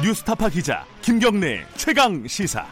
뉴스타파 0.00 0.48
기자 0.48 0.84
김경래 1.02 1.66
최강 1.74 2.24
시사. 2.28 2.64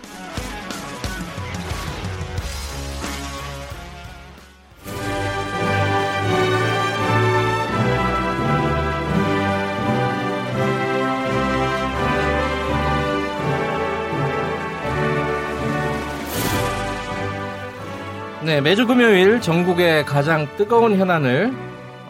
네, 18.45 18.61
매주 18.61 18.86
금요일 18.86 19.40
전국의 19.40 20.04
가장 20.04 20.46
뜨거운 20.56 20.96
현안을 20.96 21.52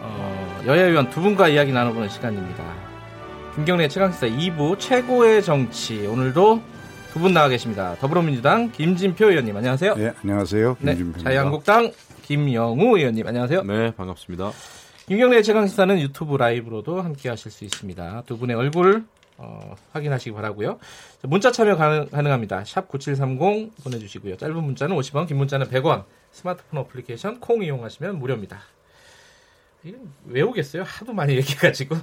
어, 0.02 0.62
여야 0.66 0.82
의원 0.84 1.08
두 1.08 1.22
분과 1.22 1.48
이야기 1.48 1.72
나눠보는 1.72 2.10
시간입니다. 2.10 2.85
김경래 3.56 3.88
최강시사 3.88 4.26
2부 4.28 4.78
최고의 4.78 5.42
정치 5.42 6.06
오늘도 6.06 6.62
두 7.12 7.18
분 7.18 7.32
나와 7.32 7.48
계십니다. 7.48 7.96
더불어민주당 7.98 8.70
김진표 8.72 9.30
의원님 9.30 9.56
안녕하세요. 9.56 9.94
네, 9.94 10.12
안녕하세요. 10.22 10.76
네, 10.80 10.90
김진표입니다. 10.94 11.30
자유한국당 11.30 11.92
김영우 12.24 12.98
의원님 12.98 13.26
안녕하세요. 13.26 13.62
네, 13.62 13.90
반갑습니다. 13.92 14.50
김경래 15.08 15.40
최강시사는 15.40 15.98
유튜브 16.00 16.36
라이브로도 16.36 17.00
함께 17.00 17.30
하실 17.30 17.50
수 17.50 17.64
있습니다. 17.64 18.24
두 18.26 18.36
분의 18.36 18.54
얼굴 18.56 19.04
어, 19.38 19.74
확인하시기 19.94 20.32
바라고요. 20.34 20.78
문자 21.22 21.50
참여 21.50 21.76
가능, 21.76 22.06
가능합니다. 22.10 22.64
샵 22.66 22.86
9730 22.88 23.70
보내주시고요. 23.82 24.36
짧은 24.36 24.54
문자는 24.62 24.94
50원, 24.96 25.26
긴 25.26 25.38
문자는 25.38 25.68
100원. 25.68 26.04
스마트폰 26.32 26.80
어플리케이션 26.80 27.40
콩 27.40 27.62
이용하시면 27.62 28.18
무료입니다. 28.18 28.60
외우겠어요? 30.24 30.82
하도 30.84 31.12
많이 31.12 31.34
얘기해가지고. 31.36 31.96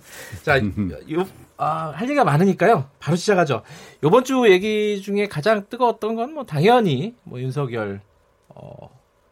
자, 0.43 0.57
요, 0.59 1.27
아, 1.57 1.91
할 1.95 2.03
얘기가 2.07 2.23
많으니까요. 2.23 2.89
바로 2.99 3.15
시작하죠. 3.15 3.63
요번 4.03 4.23
주 4.23 4.49
얘기 4.49 5.01
중에 5.01 5.27
가장 5.27 5.65
뜨거웠던 5.69 6.15
건 6.15 6.33
뭐 6.33 6.45
당연히 6.45 7.15
뭐 7.23 7.39
윤석열 7.39 8.01
어, 8.49 8.89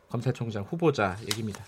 검찰총장 0.10 0.64
후보자 0.70 1.16
얘기입니다. 1.24 1.64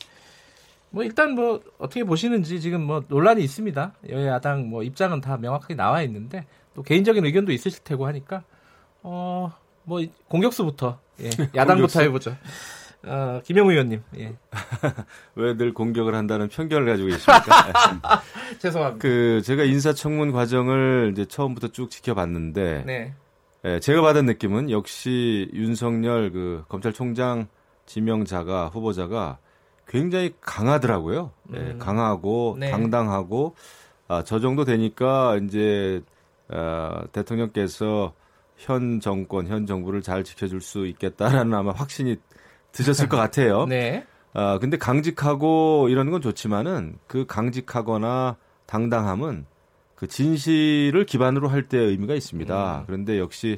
뭐 0.90 1.04
일단 1.04 1.34
뭐 1.34 1.60
어떻게 1.80 2.04
보시는지 2.04 2.62
지금 2.62 2.82
뭐 2.84 3.04
논란이 3.08 3.44
있습니다. 3.44 3.94
여야당 4.10 4.70
뭐 4.70 4.84
입장은 4.84 5.22
다 5.22 5.38
명확하게 5.38 5.74
나와 5.76 6.02
있는데 6.04 6.46
또 6.76 6.84
개인적인 6.84 7.26
의견도 7.26 7.52
있으실 7.52 7.84
테고 7.84 8.06
하니까 8.08 8.44
어 9.02 9.52
뭐 9.86 10.00
공격수부터 10.30 10.98
예, 11.20 11.26
야당부터 11.54 12.00
공격수? 12.00 12.02
해보죠. 12.02 12.38
어, 13.06 13.42
김영우 13.44 13.72
의원님, 13.72 14.02
예, 14.18 14.34
왜 15.36 15.56
늘 15.56 15.74
공격을 15.74 16.16
한다는 16.16 16.48
편견을 16.48 16.86
가지고 16.86 17.10
계십니까? 17.10 18.22
죄송합니다. 18.60 19.02
그 19.02 19.42
제가 19.44 19.64
인사청문 19.64 20.32
과정을 20.32 21.10
이제 21.12 21.26
처음부터 21.26 21.70
쭉 21.70 21.90
지켜봤는데 21.90 22.84
네, 22.86 23.14
예, 23.66 23.80
제가 23.80 24.02
받은 24.02 24.26
느낌은 24.26 24.70
역시 24.72 25.50
윤석열 25.54 26.32
그 26.32 26.64
검찰총장 26.70 27.48
지명자가 27.86 28.68
후보자가 28.70 29.38
굉장히 29.88 30.34
강하더라고요. 30.40 31.32
예, 31.54 31.58
음. 31.58 31.80
강하고 31.80 32.56
네. 32.60 32.72
당당하고 32.72 33.56
아, 34.08 34.24
저 34.24 34.40
정도 34.40 34.64
되니까 34.66 35.38
이제 35.44 36.02
어, 36.50 37.02
대통령께서 37.12 38.14
현 38.58 39.00
정권, 39.00 39.48
현 39.48 39.66
정부를 39.66 40.02
잘 40.02 40.24
지켜줄 40.24 40.62
수 40.62 40.86
있겠다라는 40.88 41.54
아마 41.54 41.72
확신이 41.72 42.18
드셨을 42.74 43.08
것 43.08 43.16
같아요. 43.16 43.66
네, 43.70 44.06
아, 44.34 44.60
근데 44.60 44.78
강직하고 44.78 45.88
이런 45.90 46.12
건 46.12 46.20
좋지만은 46.22 46.98
그 47.08 47.26
강직하거나 47.26 48.36
당당함은 48.66 49.46
그 49.96 50.08
진실을 50.08 51.06
기반으로 51.06 51.48
할 51.48 51.70
때 51.70 51.78
의미가 51.78 52.14
있습니다. 52.16 52.80
음. 52.80 52.84
그런데 52.86 53.20
역시 53.20 53.58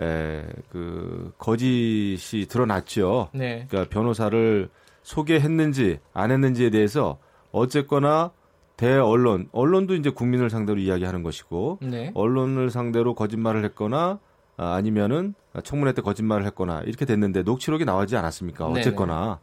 에, 0.00 0.44
그 0.68 1.32
거짓이 1.38 2.46
드러났죠. 2.46 3.30
네, 3.32 3.66
그러니까 3.68 3.88
변호사를 3.90 4.68
소개했는지 5.02 5.98
안 6.12 6.30
했는지에 6.30 6.70
대해서 6.70 7.18
어쨌거나 7.52 8.30
대언론, 8.76 9.48
언론도 9.52 9.94
이제 9.94 10.10
국민을 10.10 10.48
상대로 10.50 10.78
이야기하는 10.78 11.22
것이고 11.22 11.78
네, 11.82 12.10
언론을 12.14 12.70
상대로 12.70 13.14
거짓말을 13.14 13.64
했거나 13.66 14.18
아, 14.56 14.74
아니면은 14.74 15.34
청문회 15.64 15.92
때 15.94 16.02
거짓말을 16.02 16.46
했거나 16.46 16.82
이렇게 16.82 17.04
됐는데 17.04 17.42
녹취록이 17.42 17.84
나오지 17.84 18.16
않았습니까? 18.16 18.66
어쨌거나 18.66 19.40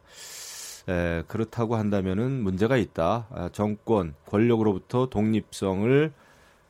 에, 0.88 1.22
그렇다고 1.28 1.76
한다면은 1.76 2.42
문제가 2.42 2.76
있다. 2.76 3.26
아, 3.30 3.50
정권 3.52 4.14
권력으로부터 4.26 5.06
독립성을 5.10 6.12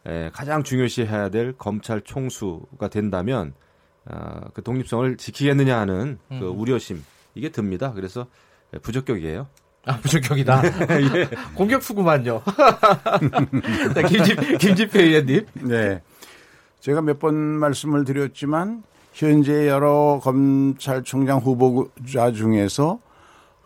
에, 0.06 0.31
가장 0.32 0.65
중요시해야 0.65 1.28
될 1.28 1.54
검찰 1.56 2.00
총수가 2.00 2.88
된다면 2.88 3.54
아, 4.06 4.49
그 4.54 4.62
독립성을 4.62 5.16
지키겠느냐 5.19 5.78
하는 5.78 6.19
그 6.28 6.34
음. 6.34 6.59
우려심 6.59 7.05
이게 7.34 7.50
듭니다. 7.50 7.93
그래서 7.93 8.26
에, 8.75 8.78
부적격이에요. 8.78 9.47
아 9.87 9.97
부적격이다. 10.00 10.62
예. 11.16 11.28
공격수구만요. 11.55 12.43
네, 13.94 14.03
김집 14.03 14.59
김집표 14.59 14.99
의원님, 15.00 15.47
네. 15.62 16.03
제가 16.81 17.00
몇 17.03 17.19
번 17.20 17.34
말씀을 17.34 18.05
드렸지만 18.05 18.82
현재 19.26 19.66
여러 19.68 20.20
검찰총장 20.22 21.38
후보자 21.38 22.30
중에서 22.32 22.98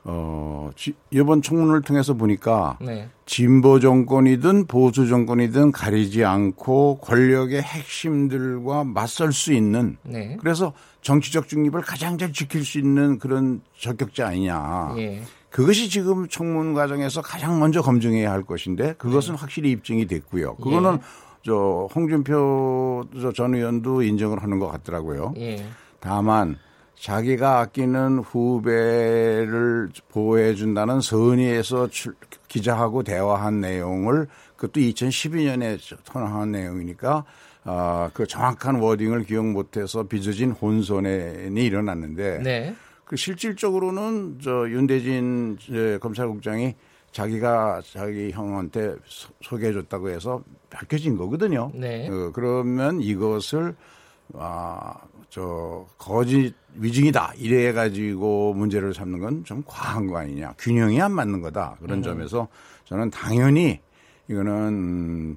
어, 0.05 0.71
지- 0.75 0.95
이번 1.13 1.43
청문을 1.43 1.83
통해서 1.83 2.15
보니까 2.15 2.77
네, 2.81 3.09
진보 3.25 3.79
정권이든 3.79 4.67
보수 4.67 5.07
정권이든 5.07 5.71
가리지 5.71 6.25
않고 6.25 6.99
권력의 7.03 7.63
핵심들과 7.63 8.83
맞설 8.83 9.33
수 9.33 9.53
있는 9.53 9.97
네, 10.03 10.37
그래서 10.41 10.73
정치적 11.03 11.47
중립을 11.49 11.83
가장 11.83 12.19
잘 12.19 12.33
지킬 12.33 12.65
수 12.65 12.79
있는 12.79 13.19
그런 13.19 13.61
적격자 13.79 14.27
아니냐. 14.29 14.95
예, 14.97 15.23
그것이 15.51 15.89
지금 15.89 16.27
청문 16.29 16.75
과정에서 16.75 17.23
가장 17.23 17.61
먼저 17.61 17.81
검증해야 17.83 18.33
할 18.33 18.43
것인데 18.43 18.95
그것은 18.95 19.37
확실히 19.37 19.71
입증이 19.71 20.07
됐고요. 20.09 20.57
그거는 20.57 20.99
저 21.45 21.89
홍준표 21.95 23.05
저전 23.21 23.55
의원도 23.55 24.03
인정을 24.03 24.43
하는 24.43 24.59
것 24.59 24.69
같더라고요. 24.69 25.35
예, 25.39 25.65
다만 26.01 26.57
자기가 26.95 27.59
아끼는 27.61 28.19
후배를 28.21 29.89
보호해 30.11 30.55
준다는 30.55 31.01
선의에서 31.01 31.89
출- 31.89 32.15
기자하고 32.49 33.03
대화한 33.03 33.61
내용을 33.61 34.29
그것도 34.57 34.81
2012년에 34.81 35.79
선언한 36.05 36.53
내용이니까 36.53 37.25
아, 37.65 38.11
그 38.13 38.27
정확한 38.27 38.77
워딩을 38.77 39.25
기억 39.25 39.47
못해서 39.47 40.05
빚어진 40.05 40.53
혼선이 40.53 41.55
일어났는데 41.57 42.39
네, 42.43 42.75
그 43.05 43.17
실질적으로는 43.17 44.39
저 44.43 44.69
윤대진 44.69 45.59
이제 45.61 45.99
검찰국장이 46.01 46.75
자기가 47.13 47.83
자기 47.93 48.31
형한테 48.33 48.97
소- 49.05 49.33
소개해 49.43 49.73
줬다고 49.73 50.09
해서 50.11 50.43
밝혀진 50.71 51.17
거거든요. 51.17 51.71
네. 51.75 52.09
어, 52.09 52.31
그러면 52.33 53.01
이것을 53.01 53.75
아, 54.35 54.95
저 55.29 55.87
거짓 55.99 56.55
위증이다 56.75 57.35
이래 57.37 57.73
가지고 57.73 58.55
문제를 58.55 58.95
삼는 58.95 59.21
건 59.21 59.45
좀 59.45 59.63
과한 59.67 60.07
거 60.07 60.17
아니냐. 60.19 60.55
균형이 60.59 61.01
안 61.01 61.13
맞는 61.13 61.43
거다. 61.43 61.77
그런 61.81 61.99
음. 61.99 62.03
점에서 62.03 62.49
저는 62.87 63.11
당연히 63.11 63.81
이거는 64.29 65.37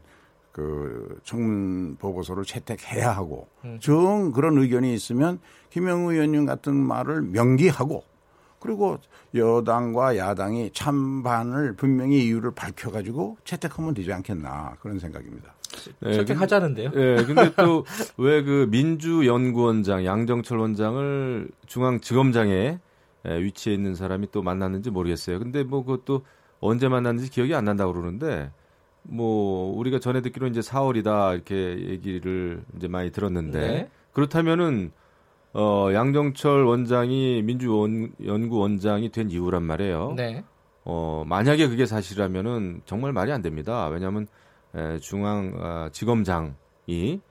그 0.53 1.19
청문 1.25 1.97
보고서를 1.97 2.45
채택해야 2.45 3.11
하고 3.11 3.49
음. 3.65 3.77
정 3.81 4.31
그런 4.31 4.57
의견이 4.57 4.93
있으면 4.93 5.39
김영우 5.71 6.13
의원님 6.13 6.45
같은 6.45 6.73
말을 6.73 7.21
명기하고 7.23 8.03
그리고 8.65 8.97
여당과 9.35 10.17
야당이 10.17 10.71
찬반을 10.73 11.75
분명히 11.75 12.25
이유를 12.25 12.51
밝혀가지고 12.55 13.37
채택하면 13.43 13.93
되지 13.93 14.11
않겠나 14.11 14.75
그런 14.81 14.97
생각입니다. 14.97 15.53
네, 15.99 16.13
선택하자는데요. 16.13 16.91
예, 16.95 17.23
근데 17.25 17.53
또 17.55 17.83
왜 18.17 18.41
그 18.43 18.67
민주연구원장 18.71 20.05
양정철 20.05 20.57
원장을 20.57 21.47
중앙지검장에 21.67 22.79
예, 23.27 23.43
위치해 23.43 23.75
있는 23.75 23.93
사람이 23.95 24.29
또 24.31 24.41
만났는지 24.41 24.89
모르겠어요. 24.89 25.39
근데 25.39 25.63
뭐 25.63 25.83
그것도 25.83 26.23
언제 26.59 26.87
만났는지 26.87 27.29
기억이 27.29 27.53
안 27.53 27.65
난다고 27.65 27.93
그러는데 27.93 28.51
뭐 29.03 29.77
우리가 29.77 29.99
전에 29.99 30.21
듣기로 30.21 30.47
이제 30.47 30.61
4월이다 30.61 31.33
이렇게 31.35 31.55
얘기를 31.89 32.63
이제 32.77 32.87
많이 32.87 33.11
들었는데 33.11 33.59
네. 33.59 33.89
그렇다면은 34.13 34.91
어 35.57 35.89
양정철 35.93 36.65
원장이 36.65 37.41
민주연구원장이 37.43 39.09
된 39.09 39.31
이유란 39.31 39.63
말이에요. 39.63 40.13
네. 40.17 40.43
어, 40.83 41.23
만약에 41.25 41.67
그게 41.67 41.85
사실이라면은 41.85 42.81
정말 42.85 43.13
말이 43.13 43.31
안 43.31 43.41
됩니다. 43.41 43.87
왜냐하면 43.87 44.27
에, 44.75 44.99
중앙 44.99 45.53
아, 45.59 45.89
지검장이 45.91 47.21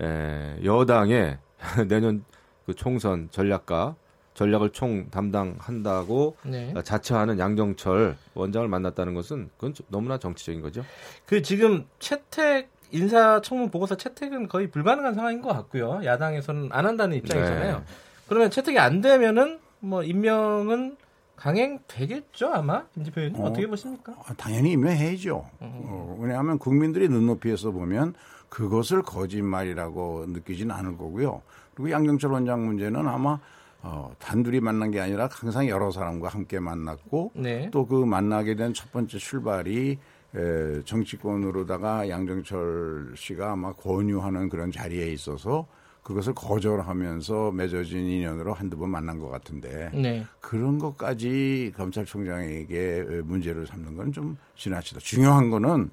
에, 0.00 0.64
여당의 0.64 1.38
내년 1.88 2.24
그 2.66 2.74
총선 2.74 3.28
전략가 3.30 3.94
전략을 4.34 4.70
총 4.70 5.08
담당한다고 5.10 6.36
네. 6.42 6.72
아, 6.76 6.82
자처하는 6.82 7.38
양정철 7.38 8.16
원장을 8.34 8.66
만났다는 8.66 9.14
것은 9.14 9.48
그건 9.56 9.74
좀 9.74 9.86
너무나 9.88 10.18
정치적인 10.18 10.60
거죠. 10.60 10.84
그 11.24 11.40
지금 11.40 11.86
채택 12.00 12.68
인사청문 12.92 13.70
보고서 13.70 13.96
채택은 13.96 14.48
거의 14.48 14.70
불가능한 14.70 15.14
상황인 15.14 15.42
것 15.42 15.48
같고요. 15.52 16.00
야당에서는 16.04 16.68
안 16.72 16.86
한다는 16.86 17.16
입장이잖아요. 17.18 17.78
네. 17.78 17.84
그러면 18.28 18.50
채택이 18.50 18.78
안 18.78 19.00
되면은 19.00 19.58
뭐 19.80 20.02
임명은 20.02 20.96
강행되겠죠 21.36 22.48
아마 22.52 22.84
김지표 22.94 23.20
의원님 23.20 23.42
어. 23.42 23.46
어. 23.46 23.52
떻게 23.52 23.66
보십니까? 23.66 24.14
아, 24.26 24.34
당연히 24.34 24.72
임명해야죠. 24.72 25.46
어, 25.60 26.18
왜냐하면 26.20 26.58
국민들이 26.58 27.08
눈높이에서 27.08 27.70
보면 27.70 28.14
그것을 28.48 29.02
거짓말이라고 29.02 30.26
느끼지는 30.28 30.74
않을 30.74 30.96
거고요. 30.98 31.40
그리고 31.74 31.90
양정철 31.90 32.30
원장 32.32 32.66
문제는 32.66 33.08
아마 33.08 33.38
어, 33.82 34.12
단둘이 34.18 34.60
만난 34.60 34.90
게 34.90 35.00
아니라 35.00 35.28
항상 35.32 35.66
여러 35.66 35.90
사람과 35.90 36.28
함께 36.28 36.60
만났고 36.60 37.32
네. 37.34 37.70
또그 37.70 38.04
만나게 38.04 38.54
된 38.54 38.74
첫 38.74 38.92
번째 38.92 39.16
출발이 39.16 39.98
에, 40.34 40.82
정치권으로다가 40.84 42.08
양정철 42.08 43.14
씨가 43.16 43.52
아마 43.52 43.72
권유하는 43.72 44.48
그런 44.48 44.70
자리에 44.70 45.12
있어서 45.12 45.66
그것을 46.02 46.34
거절하면서 46.34 47.52
맺어진 47.52 47.98
인연으로 48.06 48.54
한두 48.54 48.78
번 48.78 48.90
만난 48.90 49.18
것 49.18 49.28
같은데 49.28 49.90
네. 49.92 50.24
그런 50.40 50.78
것까지 50.78 51.72
검찰총장에게 51.76 53.22
문제를 53.24 53.66
삼는 53.66 53.96
건 53.96 54.12
좀 54.12 54.36
지나치다. 54.56 55.00
중요한 55.00 55.50
거는 55.50 55.90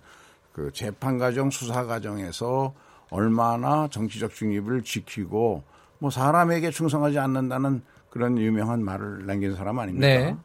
그 0.53 0.71
재판 0.73 1.17
과정, 1.17 1.49
수사 1.51 1.85
과정에서 1.85 2.73
얼마나 3.09 3.87
정치적 3.89 4.33
중립을 4.33 4.81
지키고 4.83 5.63
뭐 5.99 6.09
사람에게 6.09 6.71
충성하지 6.71 7.19
않는다는 7.19 7.81
그런 8.09 8.37
유명한 8.37 8.83
말을 8.83 9.25
남긴 9.25 9.55
사람 9.55 9.77
아닙니까? 9.79 10.07
네. 10.07 10.35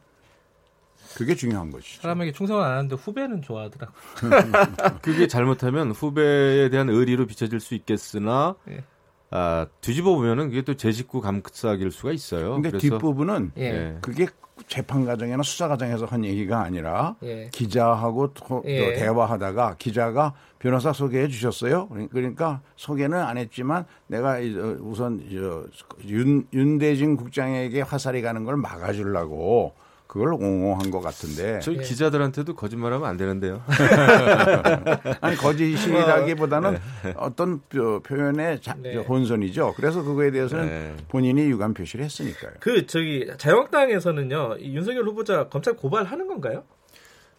그게 1.15 1.35
중요한 1.35 1.69
것이죠. 1.71 2.01
사람에게 2.01 2.31
충성을 2.31 2.63
안 2.63 2.71
하는데 2.71 2.95
후배는 2.95 3.41
좋아하더라고. 3.41 3.93
그게 5.01 5.27
잘못하면 5.27 5.91
후배에 5.91 6.69
대한 6.69 6.89
의리로 6.89 7.25
비춰질 7.27 7.59
수 7.59 7.75
있겠으나 7.75 8.55
예. 8.69 8.83
아, 9.31 9.65
뒤집어 9.81 10.15
보면은 10.15 10.49
그게 10.49 10.61
또 10.61 10.75
제 10.75 10.91
식구 10.91 11.21
감싸길 11.21 11.91
수가 11.91 12.11
있어요. 12.11 12.53
근데 12.55 12.69
그래서 12.69 12.81
뒷부분은 12.89 13.51
예. 13.57 13.63
예. 13.63 13.97
그게 14.01 14.27
재판 14.67 15.03
과정이나 15.05 15.41
수사 15.41 15.67
과정에서 15.67 16.05
한 16.05 16.23
얘기가 16.23 16.61
아니라 16.61 17.15
예. 17.23 17.49
기자하고 17.51 18.33
토- 18.35 18.63
예. 18.67 18.77
또 18.93 18.99
대화하다가 18.99 19.75
기자가 19.79 20.33
변호사 20.59 20.93
소개해 20.93 21.27
주셨어요. 21.27 21.89
그러니까 22.11 22.61
소개는 22.75 23.17
안 23.19 23.37
했지만 23.37 23.85
내가 24.07 24.39
이- 24.39 24.55
어, 24.55 24.77
우선 24.81 25.21
저 25.31 25.65
윤, 26.07 26.45
윤대진 26.53 27.17
국장에게 27.17 27.81
화살이 27.81 28.21
가는 28.21 28.43
걸 28.43 28.55
막아주려고 28.57 29.73
그걸 30.13 30.35
옹호한 30.35 30.91
것 30.91 31.01
같은데 31.01 31.59
저희 31.61 31.77
예. 31.77 31.81
기자들한테도 31.81 32.53
거짓말하면 32.53 33.09
안 33.09 33.17
되는데요. 33.17 33.63
아니 35.21 35.35
거짓이라기보다는 35.35 36.77
어떤 37.17 37.61
표, 37.67 37.99
표현의 38.01 38.61
자- 38.61 38.75
네. 38.77 38.95
혼선이죠. 38.95 39.73
그래서 39.75 40.03
그거에 40.03 40.29
대해서는 40.29 40.65
네. 40.67 40.95
본인이 41.07 41.41
유감 41.49 41.73
표시를 41.73 42.05
했으니까요. 42.05 42.51
그 42.59 42.85
저기 42.85 43.27
자유한국당에서는요 43.39 44.57
이 44.59 44.75
윤석열 44.75 45.05
후보자 45.07 45.49
검찰 45.49 45.75
고발하는 45.75 46.27
건가요? 46.27 46.63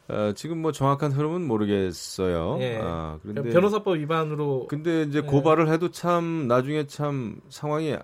어, 0.09 0.33
지금 0.35 0.59
뭐 0.61 0.73
정확한 0.73 1.13
흐름은 1.13 1.47
모르겠어요. 1.47 2.59
예. 2.61 2.81
아, 2.83 3.19
그런데 3.23 3.51
변호사법 3.53 3.99
위반으로 3.99 4.67
근데 4.67 5.03
이제 5.03 5.21
네. 5.21 5.27
고발을 5.29 5.69
해도 5.69 5.93
참 5.93 6.49
나중에 6.49 6.89
참 6.89 7.37
상황이 7.51 7.97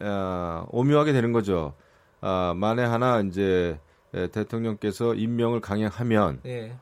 아, 0.00 0.66
오묘하게 0.70 1.12
되는 1.12 1.32
거죠. 1.32 1.74
아, 2.20 2.54
만에 2.56 2.82
하나 2.82 3.20
이제 3.20 3.78
에, 3.78 3.85
대통령께서 4.32 5.14
임명을 5.14 5.60
강행하면 5.60 6.40
예. 6.46 6.76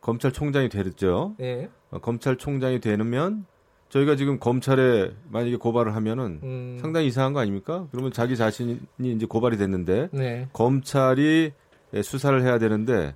검찰총장이 0.00 0.68
되죠. 0.68 1.34
예. 1.40 1.68
어, 1.90 1.98
검찰총장이 1.98 2.80
되면 2.80 3.46
저희가 3.90 4.16
지금 4.16 4.38
검찰에 4.38 5.10
만약에 5.28 5.56
고발을 5.56 5.94
하면은 5.96 6.40
음. 6.42 6.78
상당히 6.80 7.08
이상한 7.08 7.32
거 7.32 7.40
아닙니까? 7.40 7.86
그러면 7.90 8.12
자기 8.12 8.36
자신이 8.36 8.78
이제 9.00 9.26
고발이 9.26 9.56
됐는데 9.56 10.08
네. 10.12 10.48
검찰이 10.52 11.52
예, 11.92 12.02
수사를 12.02 12.40
해야 12.42 12.58
되는데 12.58 13.14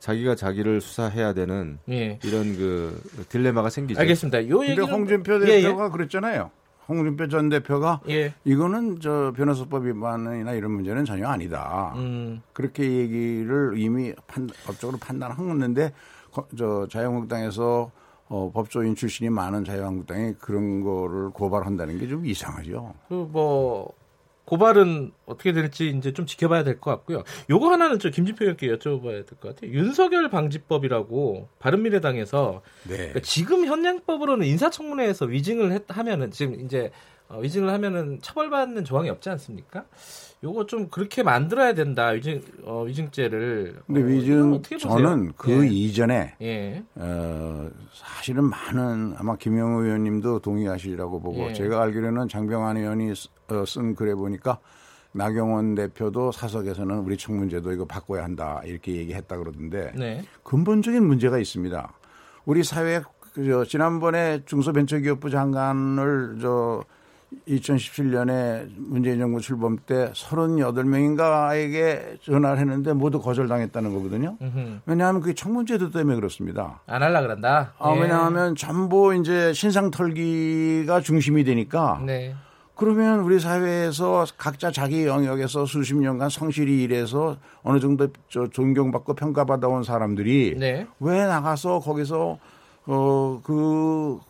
자기가 0.00 0.34
자기를 0.34 0.80
수사해야 0.80 1.32
되는 1.32 1.78
예. 1.90 2.18
이런 2.24 2.56
그 2.56 3.00
딜레마가 3.28 3.70
생기죠. 3.70 4.00
알겠습니다. 4.00 4.48
요 4.48 4.64
얘기는 4.64 4.84
홍준표 4.84 5.40
예, 5.46 5.62
대표가 5.62 5.90
그랬잖아요. 5.90 6.50
홍준표 6.88 7.28
전 7.28 7.48
대표가 7.48 8.00
예. 8.08 8.32
이거는 8.44 9.00
저 9.00 9.32
변호사법 9.36 9.84
위반이나 9.86 10.52
이런 10.52 10.70
문제는 10.72 11.04
전혀 11.04 11.26
아니다. 11.28 11.92
음. 11.96 12.42
그렇게 12.52 12.84
얘기를 12.84 13.74
이미 13.76 14.12
판, 14.26 14.48
법적으로 14.66 14.98
판단했는데 14.98 15.92
거- 16.32 16.46
저 16.56 16.86
자유한국당에서 16.90 17.90
어, 18.28 18.50
법조인 18.52 18.96
출신이 18.96 19.30
많은 19.30 19.64
자유한국당이 19.64 20.34
그런 20.40 20.82
거를 20.82 21.30
고발한다는 21.30 21.98
게 21.98 22.08
좀 22.08 22.26
이상하죠. 22.26 22.92
그 23.08 23.14
뭐 23.30 23.92
고발은 24.46 25.12
어떻게 25.26 25.52
될지 25.52 25.88
이제 25.90 26.12
좀 26.12 26.24
지켜봐야 26.24 26.64
될 26.64 26.80
것 26.80 26.90
같고요. 26.92 27.24
요거 27.50 27.70
하나는 27.70 27.98
저 27.98 28.10
김진표 28.10 28.44
의원께 28.44 28.68
여쭤봐야 28.68 29.26
될 29.26 29.38
것 29.40 29.54
같아요. 29.54 29.72
윤석열 29.72 30.30
방지법이라고 30.30 31.48
바른미래당에서 31.58 32.62
네. 32.84 32.96
그러니까 32.96 33.20
지금 33.20 33.66
현행법으로는 33.66 34.46
인사청문회에서 34.46 35.26
위증을 35.26 35.72
했, 35.72 35.82
하면은 35.88 36.30
지금 36.30 36.60
이제 36.64 36.90
어, 37.28 37.38
위증을 37.40 37.72
하면은 37.72 38.18
처벌받는 38.22 38.84
조항이 38.84 39.10
없지 39.10 39.28
않습니까? 39.30 39.84
요거 40.44 40.66
좀 40.66 40.88
그렇게 40.88 41.22
만들어야 41.22 41.74
된다 41.74 42.08
위증 42.08 42.40
어, 42.64 42.82
위증죄를. 42.84 43.80
근데 43.86 44.02
어, 44.02 44.04
위증 44.04 44.52
어떻게 44.52 44.76
보세요? 44.76 44.90
저는 44.92 45.32
그 45.36 45.50
예. 45.64 45.66
이전에 45.66 46.34
예. 46.42 46.84
어, 46.94 47.68
사실은 47.92 48.44
많은 48.44 49.14
아마 49.16 49.36
김영우 49.36 49.82
의원님도 49.84 50.40
동의하시리라고 50.40 51.20
보고 51.20 51.48
예. 51.48 51.52
제가 51.52 51.82
알기로는 51.82 52.28
장병환 52.28 52.76
의원이 52.76 53.14
쓰- 53.14 53.28
어, 53.48 53.64
쓴 53.66 53.94
글에 53.94 54.14
보니까 54.14 54.58
나경원 55.12 55.74
대표도 55.74 56.30
사석에서는 56.32 56.98
우리 56.98 57.16
청문제도 57.16 57.72
이거 57.72 57.86
바꿔야 57.86 58.22
한다 58.24 58.60
이렇게 58.64 58.92
얘기했다 58.96 59.38
그러던데 59.38 59.92
네. 59.96 60.22
근본적인 60.42 61.02
문제가 61.04 61.38
있습니다. 61.38 61.90
우리 62.44 62.62
사회 62.62 63.00
그저 63.32 63.64
지난번에 63.64 64.42
중소벤처기업부 64.44 65.30
장관을 65.30 66.38
저 66.42 66.84
2017년에 67.48 68.68
문재인 68.76 69.18
정부 69.18 69.40
출범 69.40 69.78
때 69.78 70.10
38명인가에게 70.12 72.20
전화를 72.22 72.58
했는데 72.60 72.92
모두 72.92 73.20
거절당했다는 73.20 73.92
거거든요. 73.94 74.36
음흠. 74.40 74.80
왜냐하면 74.86 75.20
그게 75.20 75.34
청문제도 75.34 75.90
때문에 75.90 76.16
그렇습니다. 76.16 76.80
안 76.86 77.02
할라 77.02 77.20
그런다. 77.20 77.74
아, 77.78 77.94
예. 77.96 78.00
왜냐하면 78.00 78.54
전부 78.54 79.14
이제 79.14 79.52
신상 79.52 79.90
털기가 79.90 81.00
중심이 81.00 81.44
되니까 81.44 82.00
네. 82.04 82.34
그러면 82.74 83.20
우리 83.20 83.40
사회에서 83.40 84.26
각자 84.36 84.70
자기 84.70 85.06
영역에서 85.06 85.64
수십 85.66 85.96
년간 85.96 86.28
성실히 86.28 86.82
일해서 86.82 87.36
어느 87.62 87.80
정도 87.80 88.08
저 88.28 88.46
존경받고 88.48 89.14
평가받아온 89.14 89.82
사람들이 89.82 90.56
네. 90.58 90.86
왜 91.00 91.26
나가서 91.26 91.80
거기서 91.80 92.38
어 92.86 93.40
그 93.42 94.20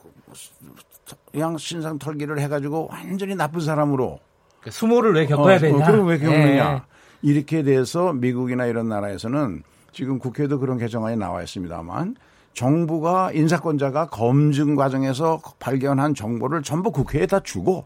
그냥 1.36 1.58
신상 1.58 1.98
털기를 1.98 2.38
해가지고 2.40 2.88
완전히 2.90 3.34
나쁜 3.34 3.60
사람으로 3.60 4.18
그 4.62 4.70
수모를 4.70 5.12
왜 5.12 5.26
겪어야 5.26 5.56
어, 5.56 5.58
되냐? 5.58 5.84
어, 5.84 5.86
그럼 5.90 6.06
왜 6.06 6.18
겪느냐? 6.18 6.72
예. 6.72 6.80
이렇게 7.20 7.62
돼서 7.62 8.14
미국이나 8.14 8.64
이런 8.64 8.88
나라에서는 8.88 9.62
지금 9.92 10.18
국회도 10.18 10.58
그런 10.60 10.78
개정안이 10.78 11.18
나와 11.18 11.42
있습니다만 11.42 12.16
정부가 12.54 13.32
인사권자가 13.32 14.06
검증 14.08 14.76
과정에서 14.76 15.42
발견한 15.58 16.14
정보를 16.14 16.62
전부 16.62 16.90
국회에 16.90 17.26
다 17.26 17.40
주고 17.40 17.84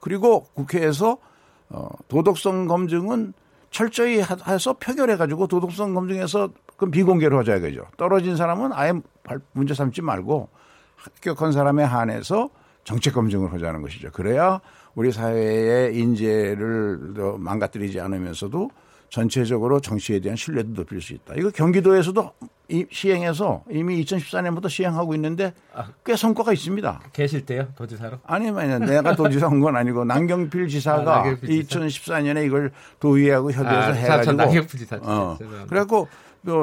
그리고 0.00 0.44
국회에서 0.52 1.16
어, 1.70 1.88
도덕성 2.08 2.66
검증은 2.66 3.32
철저히 3.70 4.20
하- 4.20 4.36
해서 4.52 4.74
표결해가지고 4.74 5.46
도덕성 5.46 5.94
검증에서 5.94 6.50
그럼 6.76 6.90
비공개로 6.90 7.38
하자 7.38 7.56
이거죠. 7.56 7.86
떨어진 7.96 8.36
사람은 8.36 8.74
아예 8.74 8.92
발- 9.24 9.40
문제 9.52 9.72
삼지 9.72 10.02
말고 10.02 10.50
합격한 10.96 11.52
사람에 11.52 11.82
한해서 11.82 12.50
정책 12.86 13.12
검증을 13.14 13.52
하자는 13.52 13.82
것이죠. 13.82 14.10
그래야 14.12 14.60
우리 14.94 15.10
사회의 15.12 15.94
인재를 15.98 17.14
더 17.16 17.36
망가뜨리지 17.36 18.00
않으면서도 18.00 18.70
전체적으로 19.10 19.80
정치에 19.80 20.20
대한 20.20 20.36
신뢰도 20.36 20.72
높일 20.74 21.00
수 21.02 21.12
있다. 21.12 21.34
이거 21.36 21.50
경기도에서도 21.50 22.32
이- 22.68 22.86
시행해서 22.90 23.62
이미 23.70 24.02
2014년부터 24.04 24.68
시행하고 24.68 25.14
있는데 25.14 25.52
꽤 26.04 26.16
성과가 26.16 26.52
있습니다. 26.52 27.00
계실 27.12 27.44
때요, 27.46 27.68
도지사로? 27.76 28.18
아니, 28.24 28.50
만약 28.50 28.80
내가 28.80 29.14
도지사 29.14 29.46
온 29.48 29.60
건 29.60 29.76
아니고 29.76 30.04
남경필 30.04 30.68
지사가 30.68 31.00
아, 31.12 31.16
남경필 31.22 31.64
지사. 31.66 31.80
2014년에 31.80 32.44
이걸 32.46 32.72
도의회하고 33.00 33.52
협의해서 33.52 33.78
아, 33.80 33.92
참, 33.92 33.94
해가지고 33.96 34.24
참, 34.24 34.36
남경필 34.36 34.78
지사. 34.80 34.98
어. 35.02 35.38
그래갖고 35.68 36.08
또 36.08 36.08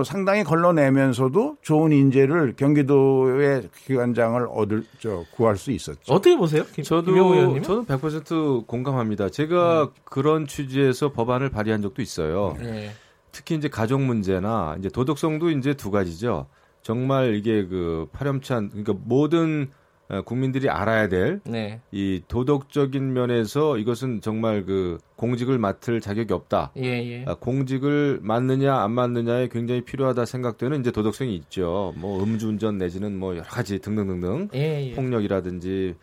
상당히 0.04 0.44
걸러내면서도 0.44 1.58
좋은 1.62 1.92
인재를 1.92 2.56
경기도의 2.56 3.70
기관장을 3.86 4.48
얻을 4.50 4.84
저 5.00 5.24
구할 5.36 5.58
수 5.58 5.72
있었죠. 5.72 6.14
어떻게 6.14 6.36
보세요? 6.36 6.64
김, 6.74 6.84
저도 6.84 7.12
의원님? 7.16 7.64
저는 7.64 7.86
100% 7.86 8.68
공감합니다. 8.68 9.30
제가 9.30 9.90
그런 10.04 10.48
취지에서 10.48 11.12
법안을 11.12 11.50
발의한 11.50 11.82
적도 11.82 12.02
있어요. 12.02 12.56
예. 12.62 12.92
특히 13.32 13.56
이제 13.56 13.68
가족 13.68 14.02
문제나 14.02 14.76
이제 14.80 14.90
도덕성도 14.90 15.50
이제 15.50 15.74
두 15.74 15.92
가지죠. 15.92 16.48
정말 16.82 17.36
이게 17.36 17.66
그 17.66 18.08
파렴치한 18.14 18.70
그러니까 18.70 18.94
모든 19.04 19.70
어, 19.70 19.83
국민들이 20.22 20.70
알아야 20.70 21.08
될이 21.10 21.40
네. 21.46 21.82
도덕적인 22.28 23.14
면에서 23.14 23.78
이것은 23.78 24.22
정말 24.22 24.66
그 24.66 24.98
공직을 25.16 25.58
맡을 25.58 26.02
자격이 26.02 26.34
없다. 26.34 26.72
예, 26.78 26.84
예. 26.84 27.26
아, 27.26 27.36
공직을 27.36 28.20
맡느냐 28.22 28.76
안 28.76 28.92
맡느냐에 28.92 29.48
굉장히 29.50 29.82
필요하다 29.82 30.26
생각되는 30.26 30.82
이제 30.82 30.92
도덕성이 30.92 31.36
있죠. 31.36 31.94
뭐 31.98 32.22
음주운전 32.24 32.78
내지는 32.78 33.18
뭐 33.18 33.34
여러 33.36 33.44
가지 33.44 33.80
등등등등 33.80 34.50
예, 34.54 34.90
예. 34.90 34.94
폭력이라든지 34.94 35.96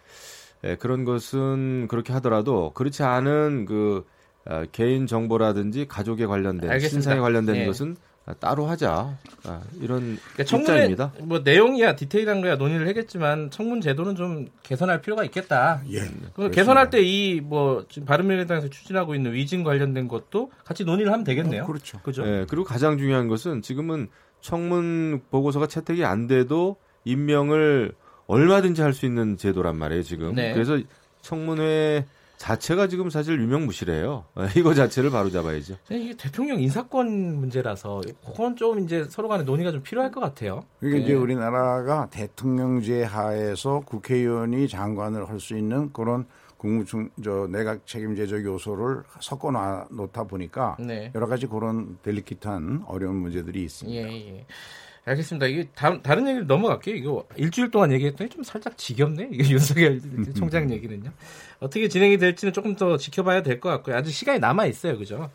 예, 0.64 0.76
그런 0.76 1.04
것은 1.04 1.88
그렇게 1.88 2.12
하더라도 2.14 2.72
그렇지 2.74 3.02
않은 3.02 3.66
그 3.66 4.04
아, 4.46 4.64
개인 4.72 5.06
정보라든지 5.06 5.86
가족에 5.86 6.26
관련된 6.26 6.70
알겠습니다. 6.70 7.02
신상에 7.02 7.20
관련된 7.20 7.56
예. 7.56 7.66
것은 7.66 7.96
아, 7.98 8.09
따로 8.38 8.66
하자 8.66 9.18
아, 9.44 9.60
이런 9.80 10.18
그러니까 10.32 10.44
청문회 10.44 10.72
입장입니다. 10.84 11.12
뭐 11.22 11.40
내용이야 11.40 11.96
디테일한 11.96 12.40
거야 12.42 12.54
논의를 12.56 12.86
하겠지만 12.86 13.50
청문 13.50 13.80
제도는 13.80 14.14
좀 14.14 14.46
개선할 14.62 15.00
필요가 15.00 15.24
있겠다. 15.24 15.82
예. 15.90 16.02
그 16.34 16.50
개선할 16.50 16.90
때 16.90 17.00
이 17.02 17.40
뭐 17.40 17.84
지금 17.88 18.06
바른미래당에서 18.06 18.68
추진하고 18.68 19.14
있는 19.16 19.32
위증 19.32 19.64
관련된 19.64 20.06
것도 20.06 20.52
같이 20.64 20.84
논의를 20.84 21.12
하면 21.12 21.24
되겠네요. 21.24 21.64
어, 21.64 21.66
그렇죠. 21.66 21.98
그죠? 22.02 22.24
예, 22.26 22.46
그리고 22.48 22.64
가장 22.64 22.98
중요한 22.98 23.26
것은 23.26 23.62
지금은 23.62 24.08
청문 24.40 25.22
보고서가 25.30 25.66
채택이 25.66 26.04
안 26.04 26.26
돼도 26.28 26.76
임명을 27.04 27.92
얼마든지 28.26 28.80
할 28.82 28.92
수 28.92 29.06
있는 29.06 29.36
제도란 29.36 29.76
말이에요, 29.76 30.02
지금. 30.04 30.34
네. 30.36 30.52
그래서 30.54 30.78
청문회 31.22 32.06
자체가 32.44 32.88
지금 32.88 33.10
사실 33.10 33.38
유명무실해요. 33.38 34.24
이거 34.56 34.72
자체를 34.72 35.10
바로 35.10 35.28
잡아야죠. 35.28 35.76
이게 35.90 36.16
대통령 36.16 36.58
인사권 36.58 37.36
문제라서 37.36 38.00
그건 38.24 38.56
좀 38.56 38.80
이제 38.80 39.04
서로 39.10 39.28
간에 39.28 39.44
논의가 39.44 39.70
좀 39.72 39.82
필요할 39.82 40.10
것 40.10 40.20
같아요. 40.20 40.62
이게 40.82 40.96
네. 40.96 41.02
이제 41.02 41.12
우리나라가 41.12 42.08
대통령제 42.10 43.02
하에서 43.02 43.80
국회의원이 43.80 44.68
장관을 44.68 45.28
할 45.28 45.38
수 45.40 45.54
있는 45.56 45.90
그런 45.92 46.26
국무총 46.58 47.08
저 47.24 47.46
내각 47.50 47.86
책임제적 47.86 48.42
요소를 48.44 49.02
섞어 49.20 49.50
놔- 49.50 49.86
놓다 49.90 50.24
보니까 50.24 50.76
네. 50.78 51.10
여러 51.14 51.26
가지 51.26 51.46
그런 51.46 51.98
델리킷한 52.02 52.84
어려운 52.86 53.16
문제들이 53.16 53.62
있습니다. 53.64 54.08
예, 54.10 54.36
예. 54.36 54.46
알겠습니다. 55.04 55.46
이게 55.46 55.68
다, 55.74 56.00
다른 56.02 56.26
얘기를 56.28 56.46
넘어갈게요. 56.46 56.94
이거 56.94 57.26
일주일 57.36 57.70
동안 57.70 57.90
얘기했더니 57.92 58.28
좀 58.30 58.42
살짝 58.42 58.76
지겹네. 58.76 59.30
이게 59.32 59.50
윤석열 59.54 60.00
총장 60.36 60.70
얘기는요. 60.70 61.10
어떻게 61.58 61.88
진행이 61.88 62.18
될지는 62.18 62.52
조금 62.52 62.76
더 62.76 62.96
지켜봐야 62.96 63.42
될 63.42 63.60
것 63.60 63.68
같고요. 63.70 63.96
아직 63.96 64.12
시간이 64.12 64.38
남아 64.38 64.66
있어요, 64.66 64.98
그죠? 64.98 65.30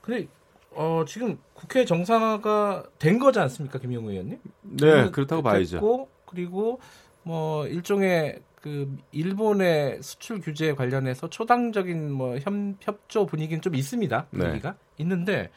근데 0.00 0.26
어, 0.72 1.04
지금 1.06 1.38
국회 1.54 1.84
정상화가 1.84 2.84
된 2.98 3.18
거지 3.18 3.38
않습니까, 3.40 3.78
김용우 3.78 4.10
의원님? 4.10 4.38
네, 4.62 5.10
그렇다고 5.10 5.42
봐야죠. 5.42 5.80
그리고 6.26 6.80
뭐 7.22 7.66
일종의 7.66 8.40
그 8.60 8.96
일본의 9.12 10.02
수출 10.02 10.40
규제 10.40 10.74
관련해서 10.74 11.30
초당적인 11.30 12.10
뭐 12.12 12.36
협, 12.38 12.52
협조 12.80 13.26
분위기는 13.26 13.60
좀 13.62 13.74
있습니다. 13.74 14.26
네. 14.30 14.38
분위기가 14.38 14.74
있는데 14.98 15.50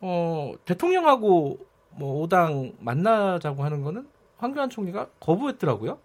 어 0.00 0.52
대통령하고 0.64 1.58
뭐 1.98 2.22
오당 2.22 2.72
만나자고 2.80 3.64
하는 3.64 3.82
거는 3.82 4.06
황교안 4.38 4.70
총리가 4.70 5.08
거부했더라고요. 5.20 5.98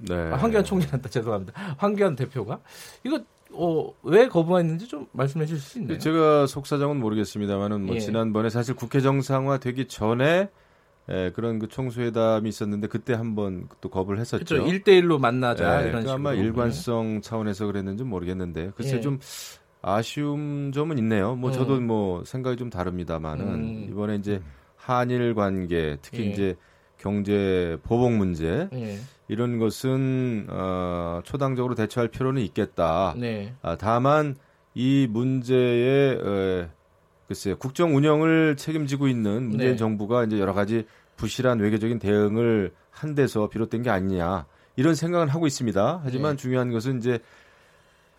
네. 0.00 0.14
아, 0.14 0.36
황교안 0.36 0.64
총리란다 0.64 1.08
죄송합니다. 1.08 1.52
황교안 1.78 2.16
대표가 2.16 2.60
이거 3.04 3.20
어, 3.54 3.92
왜 4.02 4.28
거부했는지 4.28 4.88
좀 4.88 5.06
말씀해 5.12 5.44
주실 5.46 5.62
수 5.62 5.78
있나요? 5.78 5.98
제가 5.98 6.46
속사정은 6.46 6.98
모르겠습니다만은 7.00 7.84
뭐 7.84 7.96
예. 7.96 8.00
지난번에 8.00 8.48
사실 8.48 8.74
국회 8.74 9.00
정상화 9.00 9.58
되기 9.58 9.86
전에 9.88 10.48
에, 11.08 11.30
그런 11.32 11.58
그 11.58 11.68
총수회담이 11.68 12.48
있었는데 12.48 12.86
그때 12.86 13.12
한번 13.12 13.68
또 13.80 13.90
거부를 13.90 14.20
했었죠. 14.20 14.44
그렇죠. 14.44 14.64
1대1로 14.64 15.18
만나자 15.20 15.82
예, 15.84 15.88
이런 15.88 16.02
그 16.02 16.08
식으로. 16.08 16.14
아마 16.14 16.32
일관성 16.32 17.20
차원에서 17.20 17.66
그랬는지 17.66 18.04
모르겠는데 18.04 18.70
글쎄 18.76 18.96
예. 18.96 19.00
좀 19.00 19.18
아쉬운 19.82 20.70
점은 20.72 20.96
있네요. 20.98 21.34
뭐 21.34 21.50
음. 21.50 21.52
저도 21.52 21.80
뭐 21.80 22.24
생각이 22.24 22.56
좀 22.56 22.70
다릅니다만은 22.70 23.46
음. 23.46 23.86
이번에 23.90 24.14
이제 24.14 24.40
한일 24.82 25.34
관계 25.34 25.96
특히 26.02 26.26
예. 26.26 26.30
이제 26.30 26.56
경제 26.98 27.78
보복 27.82 28.12
문제 28.12 28.68
예. 28.72 28.98
이런 29.28 29.58
것은 29.58 30.46
어, 30.50 31.20
초당적으로 31.24 31.74
대처할 31.74 32.08
필요는 32.08 32.42
있겠다. 32.42 33.14
네. 33.16 33.54
아, 33.62 33.76
다만 33.76 34.36
이 34.74 35.06
문제에 35.08 36.18
에, 36.22 36.68
글쎄요 37.28 37.56
국정 37.56 37.96
운영을 37.96 38.56
책임지고 38.56 39.08
있는 39.08 39.48
문재인 39.48 39.72
네. 39.72 39.76
정부가 39.76 40.24
이제 40.24 40.38
여러 40.38 40.52
가지 40.52 40.86
부실한 41.16 41.60
외교적인 41.60 41.98
대응을 41.98 42.72
한 42.90 43.14
데서 43.14 43.48
비롯된 43.48 43.82
게 43.82 43.90
아니냐 43.90 44.46
이런 44.76 44.94
생각은 44.94 45.28
하고 45.28 45.46
있습니다. 45.46 46.00
하지만 46.04 46.36
네. 46.36 46.42
중요한 46.42 46.72
것은 46.72 46.98
이제 46.98 47.20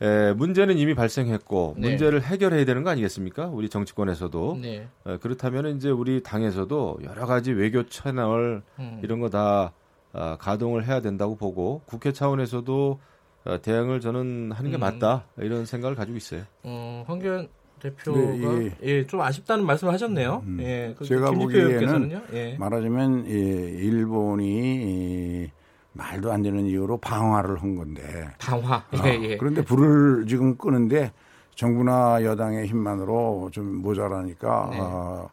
에, 0.03 0.33
문제는 0.33 0.77
이미 0.77 0.93
발생했고 0.93 1.75
네. 1.77 1.89
문제를 1.89 2.21
해결해야 2.21 2.65
되는 2.65 2.83
거 2.83 2.89
아니겠습니까? 2.89 3.47
우리 3.47 3.69
정치권에서도 3.69 4.59
네. 4.61 4.87
에, 5.07 5.17
그렇다면 5.17 5.77
이제 5.77 5.89
우리 5.89 6.21
당에서도 6.21 6.99
여러 7.03 7.25
가지 7.25 7.53
외교 7.53 7.87
채널 7.87 8.61
음. 8.79 8.99
이런 9.01 9.21
거다 9.21 9.71
아, 10.11 10.37
가동을 10.39 10.85
해야 10.85 11.01
된다고 11.01 11.35
보고 11.35 11.81
국회 11.85 12.11
차원에서도 12.11 12.99
어, 13.45 13.61
대응을 13.61 13.99
저는 14.01 14.51
하는 14.53 14.71
게 14.71 14.77
음. 14.77 14.79
맞다 14.81 15.25
이런 15.37 15.65
생각을 15.65 15.95
가지고 15.95 16.17
있어요. 16.17 16.43
어, 16.63 17.03
황교안 17.07 17.47
대표가 17.79 18.19
네, 18.19 18.71
예, 18.83 19.07
좀 19.07 19.21
아쉽다는 19.21 19.65
말씀을 19.65 19.93
하셨네요. 19.93 20.43
음. 20.45 20.57
예, 20.61 20.95
그 20.97 21.03
제가 21.03 21.31
보기에는. 21.31 22.21
예. 22.33 22.55
말하자면 22.57 23.25
이 23.25 23.29
일본이 23.31 24.45
이 24.45 25.51
말도 25.93 26.31
안 26.31 26.41
되는 26.41 26.65
이유로 26.65 26.97
방화를 26.97 27.61
한 27.61 27.75
건데 27.75 28.27
방화. 28.39 28.75
아, 28.75 29.07
예, 29.07 29.21
예. 29.21 29.37
그런데 29.37 29.63
불을 29.63 30.25
지금 30.27 30.57
끄는데 30.57 31.11
정부나 31.55 32.23
여당의 32.23 32.65
힘만으로 32.67 33.49
좀 33.51 33.75
모자라니까 33.81 34.67
네. 34.71 34.79
어, 34.79 35.29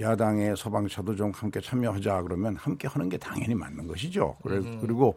야당의 0.00 0.56
소방차도 0.56 1.14
좀 1.16 1.30
함께 1.34 1.60
참여하자 1.60 2.22
그러면 2.22 2.56
함께 2.56 2.88
하는 2.88 3.08
게 3.08 3.18
당연히 3.18 3.54
맞는 3.54 3.86
것이죠. 3.86 4.36
그래, 4.42 4.58
음. 4.58 4.78
그리고 4.80 5.16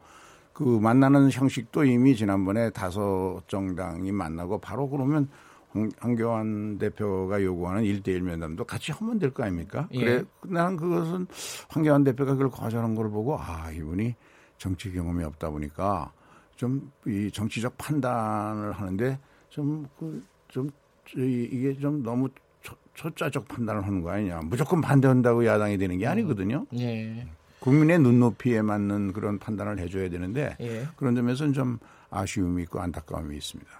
그 0.53 0.63
만나는 0.63 1.31
형식도 1.31 1.86
이미 1.86 2.15
지난번에 2.15 2.69
다섯 2.71 3.41
정당이 3.48 4.12
만나고 4.12 4.60
바로 4.60 4.89
그러면 4.89 5.29
황- 5.71 5.89
황교안 6.00 6.77
대표가 6.79 7.41
요구하는 7.41 7.83
일대일 7.83 8.21
면담도 8.24 8.65
같이 8.65 8.91
하면 8.91 9.19
될 9.19 9.31
거 9.31 9.43
아닙니까? 9.43 9.88
예. 9.93 10.00
그래 10.00 10.24
나는 10.45 10.75
그것은 10.75 11.27
황교안 11.69 12.03
대표가 12.03 12.33
그걸 12.33 12.50
거절한 12.50 12.93
걸 12.95 13.10
보고 13.10 13.38
아 13.39 13.71
이분이 13.71 14.15
정치 14.62 14.91
경험이 14.91 15.24
없다 15.24 15.50
보니까 15.50 16.12
좀 16.56 16.91
이 17.08 17.32
정치적 17.34 17.77
판단을 17.80 18.74
하는데 18.74 19.18
좀그좀 19.50 20.70
이게 21.18 21.75
좀 21.80 22.03
너무 22.03 22.30
초, 22.62 22.75
초짜적 22.94 23.48
판단을 23.48 23.84
하는 23.86 24.01
거 24.03 24.12
아니냐. 24.12 24.41
무조건 24.44 24.82
반대한다고 24.82 25.46
야당이 25.46 25.77
되는 25.80 25.98
게 25.98 26.06
아니거든요. 26.06 26.68
예. 26.77 27.25
국민의 27.60 28.00
눈높이에 28.00 28.62
맞는 28.62 29.13
그런 29.13 29.39
판단을 29.39 29.80
해줘야 29.80 30.10
되는데 30.10 30.56
예. 30.62 30.88
그런 30.96 31.15
점에서는 31.15 31.53
좀 31.53 31.80
아쉬움이 32.12 32.62
있고 32.63 32.80
안타까움이 32.80 33.36
있습니다. 33.36 33.72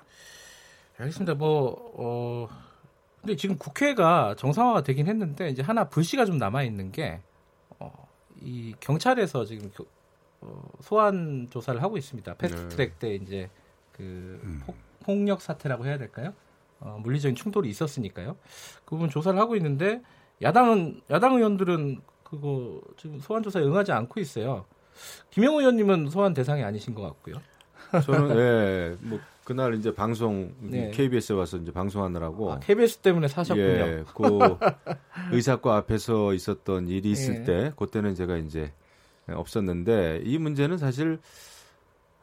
알겠습니다. 0.98 1.36
뭐 1.36 1.92
어. 1.96 2.50
근데 3.22 3.36
지금 3.36 3.56
국회가 3.60 4.34
정상화가 4.36 4.82
되긴 4.82 5.06
했는데 5.06 5.50
이제 5.50 5.62
하나 5.62 5.84
불씨가 5.84 6.26
좀 6.26 6.40
남아 6.40 6.64
있는 6.64 6.92
게 6.92 7.20
어, 7.78 8.08
이 8.42 8.74
경찰에서 8.80 9.46
지금 9.46 9.70
교- 9.76 9.86
어, 10.42 10.70
소환 10.82 11.48
조사를 11.50 11.82
하고 11.82 11.98
있습니다. 11.98 12.34
패스트트랙 12.36 13.00
때 13.00 13.16
이제 13.16 13.50
그 13.92 14.40
폭, 14.66 14.76
폭력 15.04 15.42
사태라고 15.42 15.86
해야 15.86 15.98
될까요? 15.98 16.34
어, 16.80 17.00
물리적인 17.02 17.36
충돌이 17.36 17.70
있었으니까요. 17.70 18.36
그 18.86 18.96
부분 18.96 19.10
조사를 19.10 19.40
하고 19.40 19.56
있는데 19.56 20.02
야당은 20.42 21.02
야당 21.12 21.36
의원들은 21.36 22.02
그거 22.24 22.82
지금 22.98 23.20
소환 23.20 23.44
조사에 23.44 23.64
응하지 23.64 23.92
않고 23.92 24.20
있어요. 24.20 24.66
김영우 25.30 25.60
의원님은 25.60 26.10
소환 26.10 26.34
대상이 26.34 26.64
아니신 26.64 26.96
것 26.96 27.04
같고요. 27.04 27.36
저는 28.06 28.38
예, 28.38 28.98
뭐 29.02 29.20
그날 29.44 29.76
이제 29.76 29.94
방송 29.94 30.54
네. 30.60 30.92
KBS에 30.92 31.36
와서 31.36 31.58
이제 31.58 31.72
방송하느라고 31.72 32.54
아, 32.54 32.60
KBS 32.60 33.00
때문에 33.00 33.28
사셨군요. 33.28 33.64
예, 33.64 34.04
그 34.16 34.58
의사과 35.32 35.76
앞에서 35.78 36.34
있었던 36.34 36.88
일이 36.88 37.12
있을 37.12 37.42
예. 37.42 37.44
때 37.44 37.74
그때는 37.76 38.16
제가 38.16 38.38
이제 38.38 38.72
없었는데 39.28 40.22
이 40.26 40.38
문제는 40.38 40.78
사실 40.78 41.20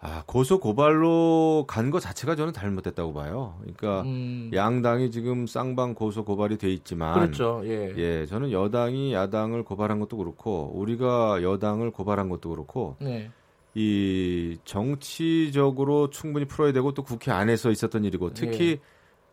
아, 0.01 0.23
고소 0.27 0.61
고발로 0.61 1.65
간거 1.67 1.99
자체가 1.99 2.37
저는 2.37 2.53
잘못됐다고 2.53 3.13
봐요. 3.15 3.57
그러니까 3.61 4.03
음, 4.03 4.49
양당이 4.55 5.11
지금 5.11 5.49
쌍방 5.49 5.95
고소 5.95 6.25
고발이 6.25 6.57
돼 6.57 6.71
있지만 6.71 7.15
그렇죠. 7.15 7.63
예. 7.65 7.93
예, 7.97 8.27
저는 8.27 8.53
여당이 8.53 9.13
야당을 9.13 9.65
고발한 9.65 9.99
것도 9.99 10.17
그렇고 10.17 10.71
우리가 10.75 11.43
여당을 11.43 11.91
고발한 11.91 12.29
것도 12.29 12.51
그렇고 12.51 12.97
네. 13.01 13.31
이 13.75 14.57
정치적으로 14.65 16.11
충분히 16.11 16.45
풀어야 16.47 16.73
되고 16.73 16.95
또 16.95 17.03
국회 17.03 17.33
안에서 17.33 17.71
있었던 17.71 18.05
일이고 18.05 18.35
특히 18.35 18.79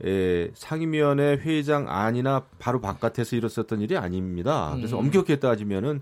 예, 0.04 0.50
상임위원회 0.56 1.38
회의장 1.38 1.86
안이나 1.88 2.44
바로 2.58 2.82
바깥에서 2.82 3.36
일었었던 3.36 3.82
일이 3.82 3.98
아닙니다. 3.98 4.74
그래서 4.76 4.98
음. 4.98 5.06
엄격히 5.06 5.40
따지면은 5.40 6.02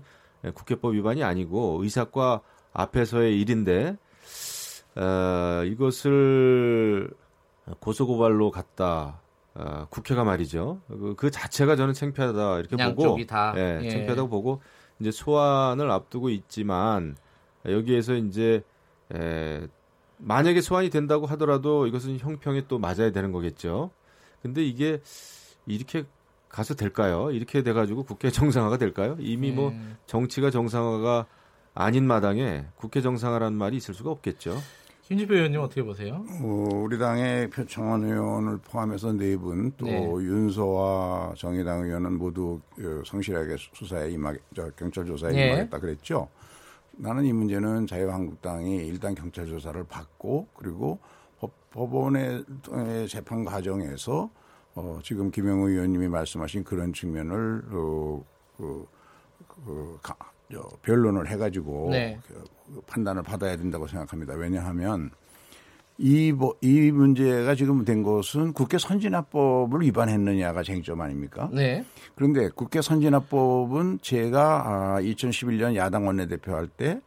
국회법 0.52 0.94
위반이 0.94 1.22
아니고 1.22 1.82
의사과 1.82 2.40
앞에서의 2.72 3.40
일인데 3.40 3.96
어, 4.96 5.64
이것을 5.64 7.10
고소고발로 7.80 8.50
갔다. 8.50 9.20
어, 9.54 9.86
국회가 9.88 10.24
말이죠. 10.24 10.80
그, 10.88 11.14
그 11.16 11.30
자체가 11.30 11.76
저는 11.76 11.94
창피하다 11.94 12.58
이렇게 12.58 12.76
보고, 12.76 13.16
다. 13.24 13.54
예, 13.56 13.80
예. 13.84 13.90
창피하다고 13.90 14.28
보고 14.28 14.60
이제 14.98 15.10
소환을 15.10 15.90
앞두고 15.90 16.30
있지만 16.30 17.16
여기에서 17.64 18.14
이제 18.14 18.62
에, 19.14 19.66
만약에 20.18 20.60
소환이 20.60 20.90
된다고 20.90 21.26
하더라도 21.26 21.86
이것은 21.86 22.18
형평에 22.18 22.66
또 22.66 22.78
맞아야 22.78 23.12
되는 23.12 23.30
거겠죠. 23.32 23.90
근데 24.42 24.64
이게 24.64 25.00
이렇게 25.66 26.04
가서 26.54 26.74
될까요? 26.74 27.32
이렇게 27.32 27.64
돼가지고 27.64 28.04
국회 28.04 28.30
정상화가 28.30 28.78
될까요? 28.78 29.16
이미 29.18 29.50
뭐 29.50 29.72
예. 29.72 29.80
정치가 30.06 30.52
정상화가 30.52 31.26
아닌 31.74 32.06
마당에 32.06 32.66
국회 32.76 33.00
정상화라는 33.00 33.58
말이 33.58 33.76
있을 33.76 33.92
수가 33.92 34.12
없겠죠. 34.12 34.56
김지표 35.02 35.34
의원님 35.34 35.60
어떻게 35.60 35.82
보세요? 35.82 36.24
어, 36.40 36.68
우리 36.76 36.96
당의 36.96 37.50
표창원 37.50 38.04
의원을 38.04 38.58
포함해서 38.58 39.12
네 39.12 39.36
분, 39.36 39.72
또 39.76 39.86
네. 39.86 40.00
윤소와 40.00 41.34
정의당 41.36 41.86
의원은 41.86 42.16
모두 42.18 42.60
어, 42.78 43.02
성실하게 43.04 43.56
수사에 43.58 44.12
임하, 44.12 44.32
저 44.54 44.70
경찰 44.76 45.04
조사에 45.04 45.32
네. 45.32 45.48
임하겠다 45.48 45.80
그랬죠. 45.80 46.28
나는 46.92 47.24
이 47.24 47.32
문제는 47.32 47.88
자유한국당이 47.88 48.86
일단 48.86 49.16
경찰 49.16 49.46
조사를 49.46 49.82
받고 49.88 50.46
그리고 50.54 51.00
법, 51.40 51.50
법원의 51.70 52.44
의 52.70 53.08
재판 53.08 53.44
과정에서 53.44 54.30
어, 54.74 54.98
지금 55.02 55.30
김영우 55.30 55.68
의원님이 55.70 56.08
말씀하신 56.08 56.64
그런 56.64 56.92
측면을 56.92 57.62
어, 57.70 58.24
그, 58.56 58.86
그, 59.48 59.98
가, 60.02 60.14
저, 60.52 60.62
변론을 60.82 61.28
해가지고 61.28 61.90
네. 61.90 62.18
그 62.26 62.80
판단을 62.86 63.22
받아야 63.22 63.56
된다고 63.56 63.86
생각합니다. 63.86 64.34
왜냐하면 64.34 65.10
이, 65.96 66.32
뭐- 66.32 66.56
이 66.60 66.90
문제가 66.90 67.54
지금 67.54 67.84
된 67.84 68.02
것은 68.02 68.52
국회 68.52 68.78
선진화법을 68.78 69.80
위반했느냐가 69.82 70.64
쟁점 70.64 71.00
아닙니까? 71.00 71.48
네. 71.52 71.84
그런데 72.16 72.48
국회 72.48 72.82
선진화법은 72.82 74.00
제가 74.02 74.96
아, 74.96 75.00
2011년 75.00 75.76
야당 75.76 76.06
원내대표 76.06 76.52
할 76.52 76.66
때 76.68 77.00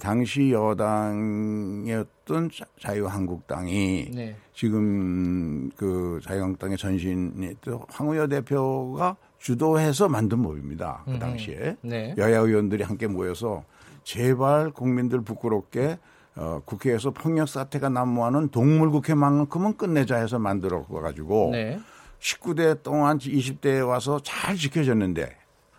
당시 0.00 0.52
여당이었던 0.52 2.50
자- 2.54 2.66
자유한국당이 2.78 4.10
네. 4.14 4.36
지금 4.52 5.70
그 5.76 6.20
자유한국당의 6.22 6.76
전신이 6.76 7.54
또 7.62 7.80
황우여 7.88 8.26
대표가 8.26 9.16
주도해서 9.38 10.08
만든 10.08 10.42
법입니다. 10.42 11.02
그 11.06 11.12
음흠. 11.12 11.18
당시에 11.20 11.76
네. 11.80 12.14
여야 12.18 12.40
의원들이 12.40 12.82
함께 12.82 13.06
모여서 13.06 13.64
제발 14.04 14.70
국민들 14.72 15.22
부끄럽게 15.22 15.98
어, 16.36 16.60
국회에서 16.64 17.10
폭력 17.10 17.48
사태가 17.48 17.88
난무하는 17.88 18.50
동물 18.50 18.90
국회만큼은 18.90 19.76
끝내자 19.76 20.16
해서 20.16 20.38
만들어 20.38 20.84
가지고 20.84 21.50
네. 21.52 21.80
19대 22.20 22.82
동안 22.82 23.18
20대에 23.18 23.86
와서 23.86 24.20
잘 24.22 24.54
지켜졌는데 24.56 25.34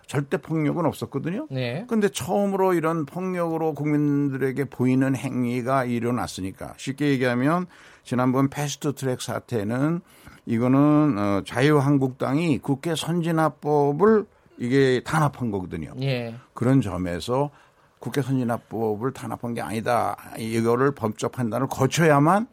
절대 0.09 0.37
폭력은 0.37 0.87
없었거든요. 0.87 1.45
네. 1.51 1.85
근데 1.87 2.09
처음으로 2.09 2.73
이런 2.73 3.05
폭력으로 3.05 3.75
국민들에게 3.75 4.65
보이는 4.65 5.15
행위가 5.15 5.85
일어났으니까 5.85 6.73
쉽게 6.77 7.09
얘기하면 7.09 7.67
지난번 8.03 8.49
패스트 8.49 8.93
트랙 8.95 9.21
사태는 9.21 10.01
이거는 10.47 11.15
어, 11.15 11.43
자유한국당이 11.45 12.57
국회 12.57 12.95
선진화법을 12.95 14.25
이게 14.57 15.03
탄압한 15.05 15.51
거거든요. 15.51 15.93
예. 16.01 16.33
그런 16.55 16.81
점에서 16.81 17.51
국회 17.99 18.23
선진화법을 18.23 19.13
탄압한 19.13 19.53
게 19.53 19.61
아니다. 19.61 20.17
이거를 20.39 20.89
법적 20.91 21.33
판단을 21.33 21.67
거쳐야만 21.67 22.47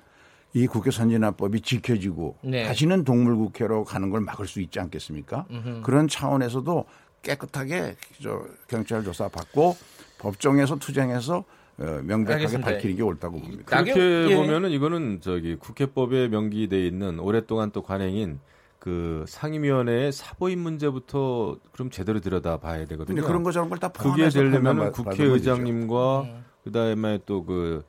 이 0.53 0.67
국회 0.67 0.91
선진화법이 0.91 1.63
지켜지고 1.63 2.37
네. 2.43 2.65
다시는 2.65 3.05
동물국회로 3.05 3.85
가는 3.85 4.11
걸 4.11 4.21
막을 4.21 4.47
수 4.47 4.61
있지 4.61 4.79
않겠습니까? 4.79 5.47
그런 5.83 6.07
차원에서도 6.09 6.85
깨끗하게 7.31 7.97
저 8.23 8.45
경찰 8.69 9.03
조사 9.03 9.29
받고 9.29 9.77
법정에서 10.19 10.77
투쟁해서 10.77 11.45
어, 11.79 11.85
명백하게 12.05 12.33
알겠습니다. 12.45 12.71
밝히는 12.71 12.97
게 12.97 13.03
옳다고 13.03 13.39
봅니다. 13.41 13.65
그렇게 13.83 14.31
예. 14.31 14.35
보면은 14.37 14.71
이거는 14.71 15.21
저기 15.21 15.57
국회법에 15.57 16.29
명기돼 16.29 16.87
있는 16.87 17.19
오랫동안 17.19 17.71
또 17.73 17.83
관행인 17.83 18.39
그 18.79 19.25
상임위원회의 19.29 20.13
사보임 20.13 20.61
문제부터 20.61 21.59
그럼 21.73 21.91
제대로 21.91 22.21
들여다 22.21 22.59
봐야 22.59 22.87
되거든요. 22.87 23.23
그런 23.25 23.43
거 23.43 23.51
저런 23.53 23.69
걸 23.69 23.79
다 23.79 23.89
그게 23.89 24.05
포함해서 24.05 24.39
되려면 24.39 24.93
국회의장님과 24.93 26.21
음. 26.23 26.45
그다음에 26.65 27.19
또 27.27 27.45
그 27.45 27.85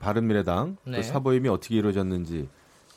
바른미래당 0.00 0.76
네. 0.84 0.96
그 0.98 1.02
사보임이 1.02 1.48
어떻게 1.48 1.76
이루어졌는지 1.76 2.48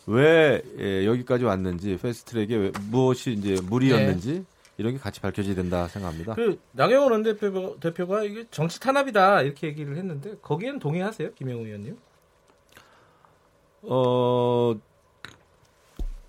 왜 0.07 0.61
예, 0.79 1.05
여기까지 1.05 1.45
왔는지 1.45 1.97
패스트트랙에 2.01 2.55
왜- 2.57 2.71
무엇이 2.89 3.31
이제 3.33 3.57
무리였는지 3.69 4.43
이런 4.77 4.93
게 4.93 4.99
같이 4.99 5.21
밝혀져야 5.21 5.55
된다 5.55 5.87
생각합니다. 5.87 6.33
그 6.35 6.59
나경원 6.71 7.11
원대표 7.11 7.79
대표가 7.79 8.23
이게 8.23 8.45
정치 8.51 8.79
탄압이다 8.79 9.41
이렇게 9.43 9.67
얘기를 9.67 9.95
했는데 9.97 10.35
거기에는 10.41 10.79
동의하세요, 10.79 11.33
김영우 11.33 11.65
의원님? 11.65 11.97
어 13.83 14.75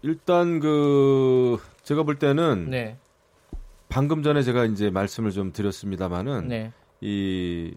일단 0.02 0.60
그 0.60 1.58
제가 1.82 2.02
볼 2.02 2.18
때는 2.18 2.70
네. 2.70 2.98
방금 3.88 4.22
전에 4.22 4.42
제가 4.42 4.64
이제 4.64 4.90
말씀을 4.90 5.30
좀 5.30 5.52
드렸습니다마는 5.52 6.48
네. 6.48 6.72
이 7.00 7.74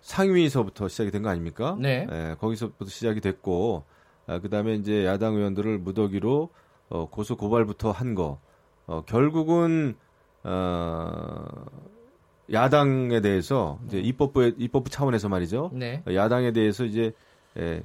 상위에서부터 0.00 0.88
시작이 0.88 1.10
된 1.10 1.22
거 1.22 1.28
아닙니까? 1.30 1.76
네. 1.80 2.06
예, 2.10 2.36
거기서부터 2.38 2.86
시작이 2.90 3.20
됐고 3.20 3.84
아, 4.26 4.38
그다음에 4.40 4.74
이제 4.74 5.04
야당 5.06 5.34
의원들을 5.36 5.78
무더기로 5.78 6.50
어, 6.88 7.08
고소 7.08 7.36
고발부터 7.36 7.90
한 7.92 8.14
거. 8.14 8.40
어, 8.86 9.02
결국은 9.04 9.96
어, 10.44 11.44
야당에 12.52 13.20
대해서 13.20 13.78
이제 13.86 13.98
입법부의 13.98 14.54
입법부 14.58 14.90
차원에서 14.90 15.28
말이죠. 15.28 15.70
네. 15.72 16.02
야당에 16.08 16.52
대해서 16.52 16.84
이제 16.84 17.12
예, 17.58 17.82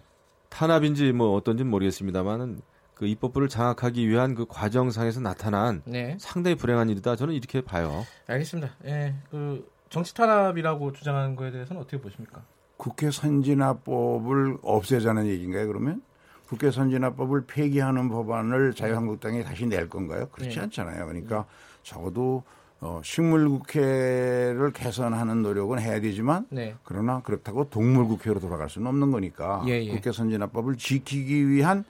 탄압인지 0.50 1.12
뭐 1.14 1.36
어떤지는 1.36 1.72
모르겠습니다만은 1.72 2.62
그 2.94 3.08
입법부를 3.08 3.50
장악하기 3.50 4.08
위한 4.08 4.36
그 4.36 4.46
과정상에서 4.48 5.22
나타난 5.22 5.82
네. 5.86 6.18
상당히 6.20 6.56
불행한 6.56 6.90
일이다. 6.90 7.16
저는 7.16 7.34
이렇게 7.34 7.62
봐요. 7.62 8.06
알겠습니다. 8.28 8.76
예. 8.86 9.16
그 9.32 9.68
정치 9.90 10.14
탄압이라고 10.14 10.92
주장하는 10.92 11.36
거에 11.36 11.50
대해서는 11.52 11.82
어떻게 11.82 12.00
보십니까? 12.00 12.44
국회 12.78 13.10
선진화법을 13.10 14.58
없애자는 14.62 15.26
얘기인가요, 15.28 15.68
그러면? 15.68 16.04
국회 16.52 16.70
선진화법을 16.70 17.46
폐기하는 17.48 18.10
법안을 18.10 18.74
자유한국당이 18.74 19.42
다시 19.42 19.66
낼 19.66 19.88
건가요? 19.88 20.28
그렇지 20.34 20.58
네. 20.58 20.64
않잖아요. 20.64 21.06
그러니까 21.06 21.46
적어도 21.82 22.44
어, 22.82 23.00
식물국회를 23.06 24.74
개선하는 24.74 25.44
노력은 25.44 25.80
해야 25.80 26.02
되지만 26.02 26.48
네. 26.50 26.76
그러나 26.84 27.22
그렇다고 27.22 27.70
동물국회로 27.70 28.42
돌아갈 28.42 28.70
수는 28.70 28.88
없는 28.88 29.12
거니까 29.12 29.64
예, 29.68 29.82
예. 29.82 29.92
국회 29.92 30.12
선진화법을 30.12 30.76
지키기 30.76 31.48
위한 31.48 31.86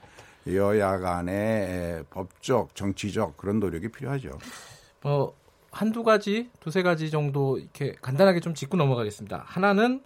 여야 0.45 0.99
간의 0.99 1.35
에, 1.35 2.03
법적, 2.11 2.75
정치적 2.75 3.37
그런 3.37 3.59
노력이 3.59 3.87
필요하죠. 3.87 4.29
뭐 5.01 5.33
한두 5.71 6.03
가지, 6.03 6.51
두세 6.59 6.83
가지 6.83 7.09
정도 7.09 7.57
이렇게 7.57 7.95
간단하게 7.99 8.41
좀 8.41 8.53
짚고 8.53 8.77
넘어가겠습니다. 8.77 9.43
하나는 9.47 10.03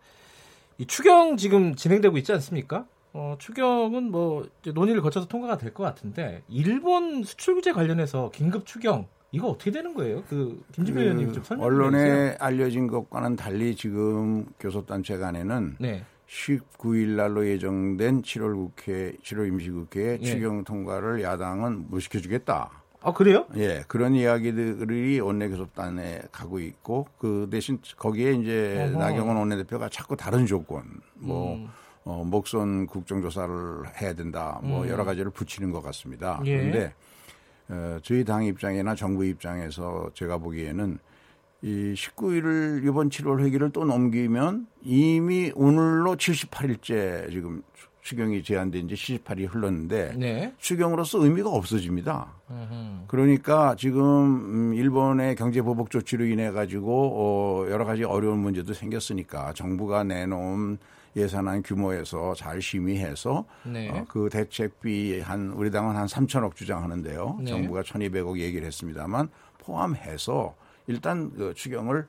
이 0.78 0.86
추경 0.86 1.36
지금 1.36 1.76
진행되고 1.76 2.18
있지 2.20 2.32
않습니까? 2.32 2.86
어, 3.18 3.36
추경은 3.40 4.12
뭐 4.12 4.46
논의를 4.74 5.02
거쳐서 5.02 5.28
통과가 5.28 5.58
될 5.58 5.74
것 5.74 5.84
같은데 5.84 6.44
일본 6.50 7.24
수출 7.24 7.56
규제 7.56 7.72
관련해서 7.72 8.30
긴급 8.34 8.66
추경 8.66 9.08
이거 9.32 9.48
어떻게 9.48 9.72
되는 9.72 9.94
거예요? 9.94 10.24
그 10.30 10.62
김진표 10.74 11.00
의원님 11.00 11.32
좀 11.34 11.44
설명 11.44 11.66
좀 11.70 11.86
해주세요. 11.96 12.04
언론에 12.06 12.36
알려진 12.40 12.88
것과는 12.88 13.36
달리 13.38 13.76
지금 13.76 14.46
교섭단체 14.60 15.18
간에는 15.18 15.78
네. 15.80 16.04
19일 16.28 17.16
날로 17.16 17.48
예정된 17.48 18.22
7월 18.22 18.56
국회, 18.56 19.14
7월 19.24 19.48
임시국회 19.48 20.18
예. 20.22 20.26
추경 20.26 20.64
통과를 20.66 21.22
야당은 21.22 21.90
못 21.90 22.00
시켜 22.02 22.20
주겠다. 22.20 22.70
아 23.02 23.14
그래요? 23.14 23.46
예, 23.56 23.84
그런 23.88 24.16
이야기들이 24.16 25.20
원내교섭단에 25.20 26.24
가고 26.32 26.60
있고 26.60 27.08
그 27.18 27.48
대신 27.52 27.80
거기에 27.98 28.34
이제 28.34 28.90
어허. 28.90 29.00
나경원 29.00 29.38
원내대표가 29.38 29.90
자꾸 29.90 30.16
다른 30.18 30.46
조건, 30.46 30.84
뭐 31.16 31.56
음. 31.56 31.68
어, 32.06 32.24
목선 32.24 32.86
국정조사를 32.86 34.00
해야 34.00 34.14
된다, 34.14 34.60
뭐 34.64 34.84
음. 34.84 34.90
여러 34.90 35.04
가지를 35.04 35.32
붙이는 35.32 35.72
것 35.72 35.82
같습니다. 35.82 36.40
예. 36.46 36.58
그런데 36.58 36.94
어, 37.68 37.98
저희 38.04 38.24
당 38.24 38.46
입장이나 38.46 38.94
정부 38.96 39.26
입장에서 39.26 40.12
제가 40.14 40.38
보기에는 40.38 41.00
이 41.64 41.94
19일을 41.98 42.86
이번 42.86 43.10
7월 43.10 43.44
회기를 43.44 43.72
또 43.72 43.86
넘기면 43.86 44.68
이미 44.84 45.52
오늘로 45.56 46.16
78일째 46.16 47.32
지금 47.32 47.64
추경이 48.04 48.44
제한된 48.44 48.88
지 48.88 48.94
78이 48.94 49.52
흘렀는데 49.52 50.14
네. 50.16 50.54
추경으로서 50.60 51.24
의미가 51.24 51.50
없어집니다. 51.50 52.28
음흠. 52.52 53.06
그러니까 53.08 53.76
지금 53.80 54.04
음, 54.04 54.74
일본의 54.76 55.36
경제 55.36 55.64
보복 55.64 55.90
조치로 55.90 56.26
인해 56.26 56.52
가지고 56.52 57.66
어 57.66 57.72
여러 57.72 57.84
가지 57.84 58.04
어려운 58.04 58.38
문제도 58.38 58.72
생겼으니까 58.72 59.54
정부가 59.54 60.04
내놓은 60.04 60.78
예산안 61.16 61.64
규모에서 61.64 62.34
잘 62.36 62.62
심의해서 62.62 63.46
네. 63.64 63.90
어, 63.90 64.06
그 64.08 64.30
대책비 64.30 65.22
한 65.22 65.52
우리 65.52 65.72
당은 65.72 65.96
한 65.96 66.08
3천억 66.08 66.56
주장하는데요. 66.56 67.38
네. 67.40 67.46
정부가 67.46 67.84
1,200억 67.84 68.40
얘기를 68.40 68.66
했습니다만 68.68 69.30
포함해서 69.60 70.56
일단 70.88 71.32
그 71.32 71.54
추경을 71.56 72.06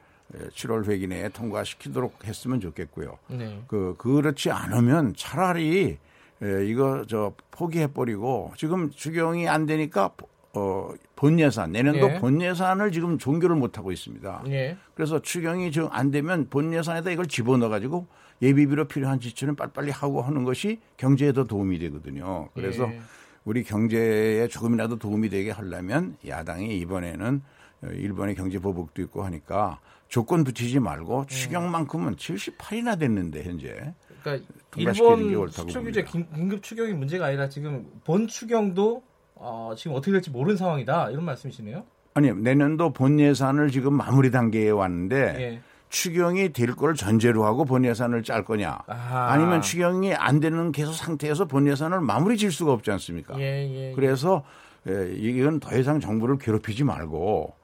7월 0.51 0.87
회기 0.89 1.07
내에 1.07 1.29
통과시키도록 1.29 2.27
했으면 2.27 2.61
좋겠고요. 2.61 3.19
네. 3.29 3.63
그 3.69 3.95
그렇지 3.99 4.51
않으면 4.51 5.15
차라리 5.17 5.99
에, 6.43 6.67
이거 6.67 7.05
저 7.09 7.33
포기해 7.51 7.87
버리고 7.87 8.53
지금 8.57 8.91
추경이 8.91 9.49
안 9.49 9.67
되니까 9.67 10.11
어, 10.53 10.91
본 11.15 11.39
예산 11.39 11.73
내년도 11.73 12.11
예. 12.11 12.19
본 12.19 12.41
예산을 12.41 12.91
지금 12.91 13.19
종결을 13.19 13.57
못 13.57 13.79
하고 13.79 13.93
있습니다. 13.93 14.45
예. 14.49 14.77
그래서 14.95 15.21
추경이 15.21 15.71
지금 15.71 15.89
안 15.93 16.11
되면 16.11 16.49
본 16.49 16.73
예산에다 16.73 17.11
이걸 17.11 17.27
집어넣어 17.27 17.69
가지고 17.69 18.07
예비비로 18.43 18.87
필요한 18.87 19.21
지출은 19.21 19.57
빨리빨리 19.57 19.91
하고 19.91 20.23
하는 20.23 20.45
것이 20.45 20.81
경제에 20.97 21.33
더 21.33 21.45
도움이 21.45 21.79
되거든요. 21.79 22.49
그래서 22.55 22.89
예. 22.91 23.01
우리 23.45 23.63
경제에 23.63 24.49
조금이라도 24.49 24.99
도움이 24.99 25.29
되게 25.31 25.51
하려면 25.51 26.17
야당이 26.27 26.79
이번에는 26.81 27.43
어, 27.83 27.87
일본의 27.89 28.35
경제 28.35 28.59
보복도 28.59 29.03
있고 29.03 29.23
하니까 29.25 29.81
조건 30.09 30.45
붙이지 30.45 30.81
말고 30.81 31.21
음. 31.21 31.27
추경만큼은 31.27 32.17
78이나 32.17 32.99
됐는데 32.99 33.45
현재 33.45 33.95
그러니까 34.23 34.47
일본 34.77 35.49
수출 35.51 35.85
규제 35.85 36.03
긴급 36.03 36.63
추경이 36.63 36.93
문제가 36.93 37.27
아니라 37.27 37.49
지금 37.49 37.87
본 38.05 38.27
추경도 38.27 39.03
어, 39.37 39.75
지금 39.77 39.97
어떻게 39.97 40.13
될지 40.13 40.31
모르는 40.31 40.57
상황이다 40.57 41.11
이런 41.11 41.25
말씀이시네요. 41.25 41.85
아니 42.15 42.33
내년도 42.33 42.93
본 42.93 43.21
예산을 43.21 43.71
지금 43.71 43.95
마무리 43.95 44.31
단계에 44.31 44.71
왔는데 44.71 45.17
예. 45.39 45.61
추경이 46.01 46.53
될 46.53 46.77
걸 46.77 46.95
전제로 46.95 47.47
하고 47.47 47.65
본 47.65 47.85
예산을 47.87 48.23
짤 48.23 48.45
거냐 48.45 48.81
아하. 48.87 49.33
아니면 49.33 49.63
추경이 49.63 50.13
안 50.15 50.41
되는 50.41 50.71
계속 50.71 50.93
상태에서 50.93 51.47
본 51.47 51.67
예산을 51.67 52.01
마무리 52.03 52.37
질 52.37 52.53
수가 52.53 52.73
없지 52.73 52.91
않습니까? 52.91 53.39
예, 53.41 53.43
예. 53.91 53.93
그래서 53.95 54.45
예, 54.89 55.15
이건 55.17 55.59
더 55.59 55.75
이상 55.77 55.99
정부를 55.99 56.37
괴롭히지 56.39 56.85
말고 56.85 57.55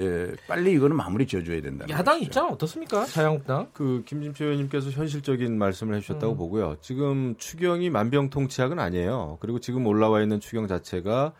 예, 0.00 0.32
빨리 0.48 0.72
이거는 0.72 0.96
마무리 0.96 1.28
지어줘야 1.28 1.60
된다. 1.62 1.86
야당 1.88 2.20
입장은 2.20 2.54
어떻습니까? 2.54 3.04
자유한국당. 3.04 3.68
그 3.72 4.02
김진표 4.04 4.42
의원님께서 4.44 4.90
현실적인 4.90 5.56
말씀을 5.56 5.94
해주셨다고 5.96 6.32
음. 6.32 6.36
보고요. 6.36 6.76
지금 6.80 7.36
추경이 7.38 7.88
만병통치약은 7.90 8.80
아니에요. 8.80 9.38
그리고 9.40 9.60
지금 9.60 9.86
올라와 9.86 10.22
있는 10.22 10.40
추경 10.40 10.66
자체가 10.66 11.32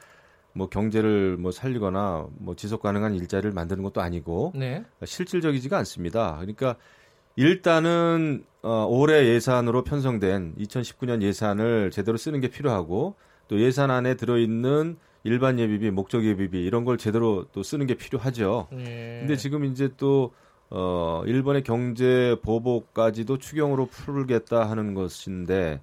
뭐 0.57 0.69
경제를 0.69 1.37
뭐 1.37 1.53
살리거나 1.53 2.29
뭐 2.38 2.57
지속 2.57 2.81
가능한 2.81 3.14
일자리를 3.14 3.53
만드는 3.53 3.83
것도 3.83 4.01
아니고 4.01 4.53
네. 4.55 4.85
실질적이지가 5.05 5.77
않습니다. 5.79 6.37
그러니까 6.37 6.77
일단은 7.37 8.45
어, 8.62 8.87
올해 8.88 9.27
예산으로 9.27 9.85
편성된 9.85 10.55
2019년 10.59 11.21
예산을 11.21 11.90
제대로 11.90 12.16
쓰는 12.16 12.40
게 12.40 12.49
필요하고 12.49 13.14
또 13.49 13.61
예산 13.61 13.90
안에 13.90 14.14
들어있는 14.14 14.97
일반 15.25 15.59
예비비, 15.59 15.90
목적 15.90 16.25
예비비 16.25 16.64
이런 16.64 16.85
걸 16.85 16.97
제대로 16.97 17.45
또 17.53 17.62
쓰는 17.62 17.87
게 17.87 17.95
필요하죠. 17.95 18.69
예. 18.73 19.19
근데 19.21 19.37
지금 19.37 19.66
이제 19.66 19.90
또 19.99 20.33
어, 20.71 21.23
일본의 21.27 21.64
경제 21.64 22.37
보복까지도 22.42 23.37
추경으로 23.38 23.87
풀겠다 23.87 24.71
하는 24.71 24.95
것인데 24.95 25.83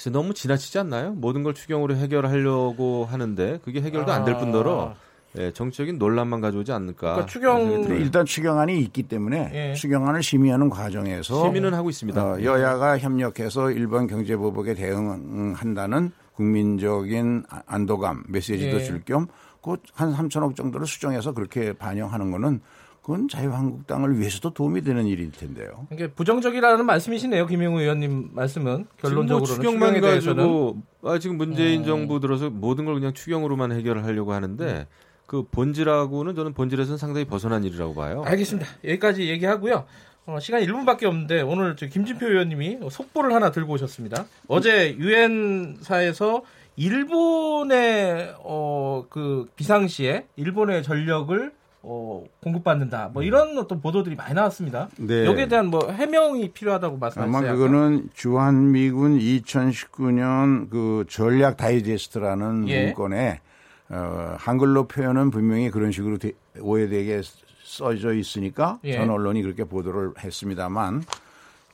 글쎄 0.00 0.08
너무 0.08 0.32
지나치지 0.32 0.78
않나요? 0.78 1.10
모든 1.12 1.42
걸 1.42 1.52
추경으로 1.52 1.94
해결하려고 1.94 3.04
하는데 3.04 3.58
그게 3.62 3.82
해결도 3.82 4.10
안될 4.10 4.34
아. 4.34 4.38
뿐더러 4.38 4.94
예, 5.36 5.52
정치적인 5.52 5.98
논란만 5.98 6.40
가져오지 6.40 6.72
않을까. 6.72 7.12
그러니까 7.12 7.26
추경-. 7.26 7.84
일단 7.90 8.24
추경안이 8.24 8.80
있기 8.80 9.02
때문에 9.02 9.50
예. 9.52 9.74
추경안을 9.74 10.22
심의하는 10.22 10.70
과정에서 10.70 11.44
시민은 11.44 11.74
하고 11.74 11.90
있습니다. 11.90 12.24
어, 12.24 12.42
여야가 12.42 12.98
협력해서 12.98 13.70
일본 13.72 14.06
경제 14.06 14.36
보복에 14.36 14.72
대응한다는 14.72 16.12
국민적인 16.34 17.44
아- 17.50 17.60
안도감 17.66 18.24
메시지도 18.28 18.80
예. 18.80 18.82
줄겸 18.82 19.26
곧한 19.60 20.16
3천억 20.16 20.56
정도를 20.56 20.86
수정해서 20.86 21.34
그렇게 21.34 21.74
반영하는 21.74 22.30
거는 22.30 22.62
그건 23.02 23.28
자유한국당을 23.28 24.18
위해서도 24.18 24.50
도움이 24.50 24.82
되는 24.82 25.06
일일 25.06 25.32
텐데요. 25.32 25.86
이게 25.90 26.08
부정적이라는 26.08 26.84
말씀이시네요, 26.84 27.46
김영우 27.46 27.80
의원님 27.80 28.30
말씀은 28.32 28.86
결론적으로는 28.98 29.26
지금 29.26 29.38
뭐 29.38 29.44
추경만 29.46 29.94
추경에 29.94 30.00
대해서는 30.00 30.36
가지고 30.36 30.82
아, 31.02 31.18
지금 31.18 31.36
문재인 31.38 31.80
음. 31.80 31.86
정부 31.86 32.20
들어서 32.20 32.50
모든 32.50 32.84
걸 32.84 32.94
그냥 32.94 33.14
추경으로만 33.14 33.72
해결을 33.72 34.04
하려고 34.04 34.32
하는데 34.34 34.86
그 35.26 35.44
본질하고는 35.50 36.34
저는 36.34 36.54
본질에서는 36.54 36.98
상당히 36.98 37.24
벗어난 37.24 37.64
일이라고 37.64 37.94
봐요. 37.94 38.22
알겠습니다. 38.26 38.68
여기까지 38.84 39.28
얘기하고요. 39.28 39.86
어, 40.26 40.38
시간이 40.38 40.66
1분밖에 40.66 41.04
없는데 41.04 41.40
오늘 41.40 41.76
저 41.76 41.86
김진표 41.86 42.26
의원님이 42.26 42.78
속보를 42.90 43.32
하나 43.32 43.50
들고 43.50 43.72
오셨습니다. 43.74 44.26
어제 44.48 44.94
유엔사에서 44.98 46.42
일본의 46.76 48.34
어, 48.40 49.04
그 49.08 49.48
비상시에 49.56 50.26
일본의 50.36 50.82
전력을 50.82 51.52
어, 51.82 52.24
공급받는다. 52.42 53.10
뭐 53.12 53.22
이런 53.22 53.56
어떤 53.56 53.80
보도들이 53.80 54.14
많이 54.14 54.34
나왔습니다. 54.34 54.88
네. 54.98 55.24
여기에 55.24 55.48
대한 55.48 55.66
뭐 55.68 55.90
해명이 55.90 56.50
필요하다고 56.52 56.96
아마 56.96 57.06
말씀하셨어요. 57.06 57.52
그거는 57.56 58.10
주한미군 58.12 59.18
2019년 59.18 60.68
그 60.70 61.04
전략 61.08 61.56
다이제스트라는 61.56 62.68
예. 62.68 62.84
문건에 62.86 63.40
어, 63.88 64.34
한글로 64.38 64.88
표현은 64.88 65.30
분명히 65.30 65.70
그런 65.70 65.90
식으로 65.90 66.18
되- 66.18 66.32
오해되게 66.60 67.22
써져 67.64 68.12
있으니까 68.12 68.78
예. 68.84 68.94
전 68.94 69.10
언론이 69.10 69.42
그렇게 69.42 69.64
보도를 69.64 70.12
했습니다만 70.22 71.02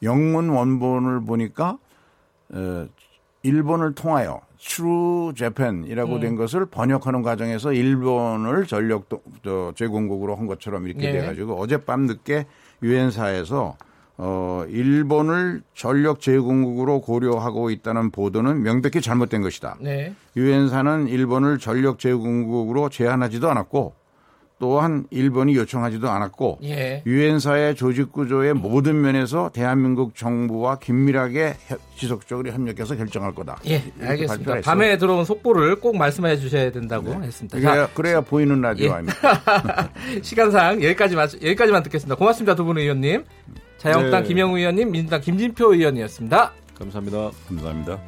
영문 0.02 0.50
원본을 0.50 1.24
보니까 1.24 1.78
어, 2.50 2.86
일본을 3.42 3.94
통하여 3.94 4.40
through 4.60 5.32
Japan이라고 5.36 6.14
음. 6.16 6.20
된 6.20 6.36
것을 6.36 6.66
번역하는 6.66 7.22
과정에서 7.22 7.72
일본을 7.72 8.66
전력 8.66 9.08
도- 9.08 9.22
저 9.44 9.72
제공국으로 9.76 10.36
한 10.36 10.46
것처럼 10.46 10.86
이렇게 10.86 11.08
예. 11.08 11.12
돼가지고 11.12 11.54
어젯밤 11.60 12.02
늦게 12.02 12.46
유엔사에서 12.82 13.76
어, 14.18 14.64
일본을 14.68 15.62
전력 15.74 16.20
제공국으로 16.20 17.02
고려하고 17.02 17.68
있다는 17.70 18.10
보도는 18.10 18.62
명백히 18.62 19.02
잘못된 19.02 19.42
것이다. 19.42 19.76
네. 19.80 20.14
유엔사는 20.36 21.08
일본을 21.08 21.58
전력 21.58 21.98
제공국으로 21.98 22.88
제한하지도 22.88 23.50
않았고 23.50 23.94
또한 24.58 25.06
일본이 25.10 25.54
요청하지도 25.54 26.08
않았고 26.08 26.60
예. 26.64 27.02
유엔사의 27.04 27.74
조직 27.74 28.10
구조의 28.12 28.54
모든 28.54 29.00
면에서 29.02 29.50
대한민국 29.52 30.14
정부와 30.16 30.78
긴밀하게 30.78 31.54
협- 31.66 31.78
지속적으로 31.96 32.50
협력해서 32.50 32.96
결정할 32.96 33.34
거다. 33.34 33.58
예, 33.66 33.82
알겠습니다. 34.00 34.62
밤에 34.62 34.96
들어온 34.96 35.24
속보를 35.26 35.76
꼭 35.80 35.96
말씀해 35.98 36.38
주셔야 36.38 36.72
된다고 36.72 37.12
했습니다. 37.22 37.60
자, 37.60 37.70
그래야, 37.70 37.88
그래야 37.94 38.20
보이는 38.22 38.58
라디오 38.62 38.86
예. 38.86 38.90
아닙니까? 38.92 39.90
시간상 40.22 40.82
여기까지 40.82 41.16
맞, 41.16 41.34
여기까지만 41.34 41.82
듣겠습니다. 41.82 42.14
고맙습니다, 42.16 42.54
두 42.54 42.64
분 42.64 42.78
의원님. 42.78 43.24
자유한국당 43.78 44.22
네. 44.22 44.28
김영우 44.28 44.56
의원님, 44.58 44.90
민주당 44.90 45.20
김진표 45.20 45.74
의원이었습니다. 45.74 46.52
감사합니다. 46.78 47.30
감사합니다. 47.48 47.98